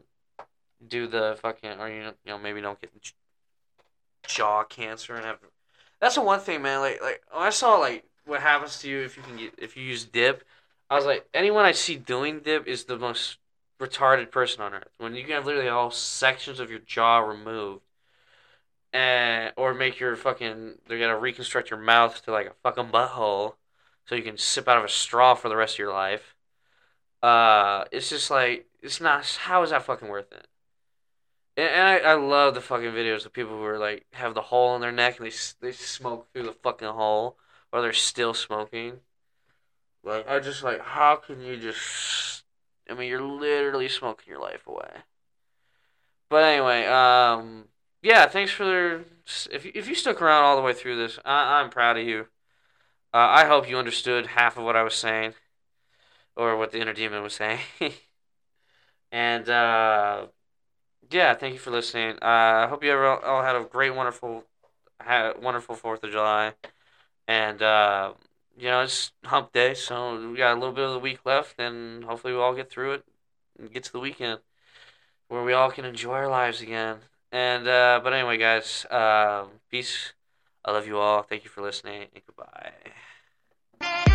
do 0.86 1.08
the 1.08 1.38
fucking, 1.42 1.80
or 1.80 1.88
you 1.88 2.04
know, 2.04 2.14
you 2.26 2.32
know 2.34 2.38
maybe 2.38 2.60
don't 2.60 2.82
get 2.82 2.92
jaw 4.28 4.66
cancer 4.66 5.16
and 5.16 5.24
have. 5.24 5.40
That's 6.02 6.16
the 6.16 6.22
one 6.22 6.42
thing, 6.42 6.62
man. 6.62 6.82
Like, 6.82 7.02
like 7.02 7.22
I 7.34 7.50
saw 7.50 7.78
like 7.78 8.04
what 8.26 8.42
happens 8.42 8.80
to 8.80 8.90
you 8.90 9.00
if 9.00 9.16
you 9.16 9.24
can 9.24 9.38
get 9.38 9.54
if 9.58 9.78
you 9.78 9.84
use 9.84 10.04
dip. 10.04 10.44
I 10.90 10.96
was 10.96 11.06
like, 11.06 11.30
anyone 11.34 11.64
I 11.64 11.72
see 11.72 11.96
doing 11.96 12.42
dip 12.42 12.68
is 12.68 12.84
the 12.84 12.98
most 12.98 13.38
retarded 13.80 14.32
person 14.32 14.62
on 14.62 14.74
earth. 14.74 14.90
When 14.98 15.16
you 15.16 15.24
can 15.24 15.34
have 15.34 15.46
literally 15.46 15.70
all 15.70 15.92
sections 15.92 16.60
of 16.60 16.70
your 16.70 16.80
jaw 16.80 17.20
removed, 17.20 17.84
and 18.94 19.54
or 19.58 19.74
make 19.74 20.00
your 20.00 20.16
fucking 20.16 20.76
they're 20.88 21.00
gonna 21.00 21.20
reconstruct 21.20 21.70
your 21.70 21.80
mouth 21.80 22.24
to 22.24 22.32
like 22.32 22.48
a 22.48 22.54
fucking 22.64 22.92
butthole, 22.92 23.56
so 24.06 24.16
you 24.16 24.24
can 24.24 24.38
sip 24.38 24.68
out 24.68 24.78
of 24.78 24.84
a 24.84 24.90
straw 24.90 25.36
for 25.36 25.50
the 25.50 25.56
rest 25.56 25.76
of 25.76 25.80
your 25.80 25.94
life. 25.94 26.36
Uh, 27.22 27.86
it's 27.92 28.10
just 28.10 28.32
like 28.32 28.68
it's 28.82 29.02
not. 29.02 29.26
How 29.42 29.64
is 29.64 29.72
that 29.72 29.84
fucking 29.84 30.08
worth 30.08 30.32
it? 30.32 30.48
And, 31.58 31.70
and 31.70 31.82
I, 31.88 32.12
I 32.12 32.14
love 32.14 32.54
the 32.54 32.62
fucking 32.62 32.92
videos 32.92 33.26
of 33.26 33.34
people 33.34 33.58
who 33.58 33.64
are 33.66 33.80
like 33.80 34.06
have 34.14 34.34
the 34.34 34.42
hole 34.42 34.76
in 34.76 34.82
their 34.82 34.92
neck 34.92 35.20
and 35.20 35.28
they 35.28 35.36
they 35.62 35.72
smoke 35.74 36.28
through 36.32 36.44
the 36.44 36.54
fucking 36.54 36.88
hole 36.88 37.38
or 37.72 37.82
they're 37.82 37.94
still 37.94 38.34
smoking. 38.34 39.00
Like 40.04 40.28
I 40.30 40.40
just 40.40 40.64
like 40.64 40.82
how 40.82 41.16
can 41.18 41.42
you 41.42 41.58
just? 41.58 42.35
I 42.90 42.94
mean, 42.94 43.10
you're 43.10 43.22
literally 43.22 43.90
smoking 43.90 44.30
your 44.30 44.42
life 44.42 44.68
away. 44.68 44.90
But 46.30 46.44
anyway, 46.44 46.86
um, 46.86 47.66
yeah, 48.02 48.28
thanks 48.28 48.52
for 48.52 49.06
if 49.52 49.66
you, 49.66 49.72
if 49.74 49.88
you 49.88 49.96
stuck 49.96 50.22
around 50.22 50.44
all 50.44 50.56
the 50.56 50.62
way 50.62 50.74
through 50.74 50.98
this, 50.98 51.20
I, 51.26 51.60
I'm 51.60 51.70
proud 51.70 51.98
of 51.98 52.06
you. 52.06 52.28
Uh, 53.14 53.28
I 53.30 53.46
hope 53.46 53.70
you 53.70 53.78
understood 53.78 54.28
half 54.28 54.58
of 54.58 54.64
what 54.64 54.76
I 54.76 54.84
was 54.84 54.96
saying, 54.96 55.34
or 56.36 56.58
what 56.58 56.72
the 56.72 56.80
inner 56.80 56.94
demon 56.94 57.24
was 57.24 57.34
saying. 57.34 57.60
and 59.12 59.50
uh, 59.50 60.28
yeah, 61.10 61.34
thank 61.34 61.54
you 61.54 61.60
for 61.60 61.72
listening. 61.72 62.18
Uh, 62.22 62.66
I 62.66 62.68
hope 62.68 62.84
you 62.84 62.94
all, 62.94 63.42
had 63.42 63.56
a 63.56 63.64
great, 63.64 63.96
wonderful, 63.96 64.44
wonderful 65.42 65.76
Fourth 65.76 66.04
of 66.04 66.12
July, 66.12 66.54
and 67.28 67.62
uh, 67.62 68.14
you 68.58 68.70
know 68.70 68.82
it's 68.82 69.12
Hump 69.24 69.52
Day, 69.52 69.74
so 69.74 70.30
we 70.30 70.38
got 70.38 70.54
a 70.54 70.60
little 70.60 70.74
bit 70.74 70.86
of 70.86 70.94
the 70.94 71.00
week 71.00 71.20
left, 71.26 71.60
and 71.60 72.04
hopefully 72.04 72.34
we 72.34 72.40
all 72.40 72.54
get 72.54 72.70
through 72.70 72.94
it 72.94 73.04
and 73.60 73.72
get 73.72 73.84
to 73.84 73.92
the 73.92 74.00
weekend 74.00 74.40
where 75.28 75.44
we 75.44 75.54
all 75.54 75.72
can 75.72 75.86
enjoy 75.86 76.14
our 76.14 76.30
lives 76.30 76.62
again. 76.62 76.98
And 77.32 77.68
uh, 77.68 78.00
but 78.04 78.14
anyway, 78.14 78.38
guys, 78.38 78.86
uh, 78.90 79.46
peace. 79.70 80.14
I 80.64 80.72
love 80.72 80.88
you 80.88 80.98
all. 80.98 81.22
Thank 81.22 81.44
you 81.44 81.50
for 81.50 81.62
listening, 81.62 82.08
and 82.14 82.24
goodbye. 82.26 84.15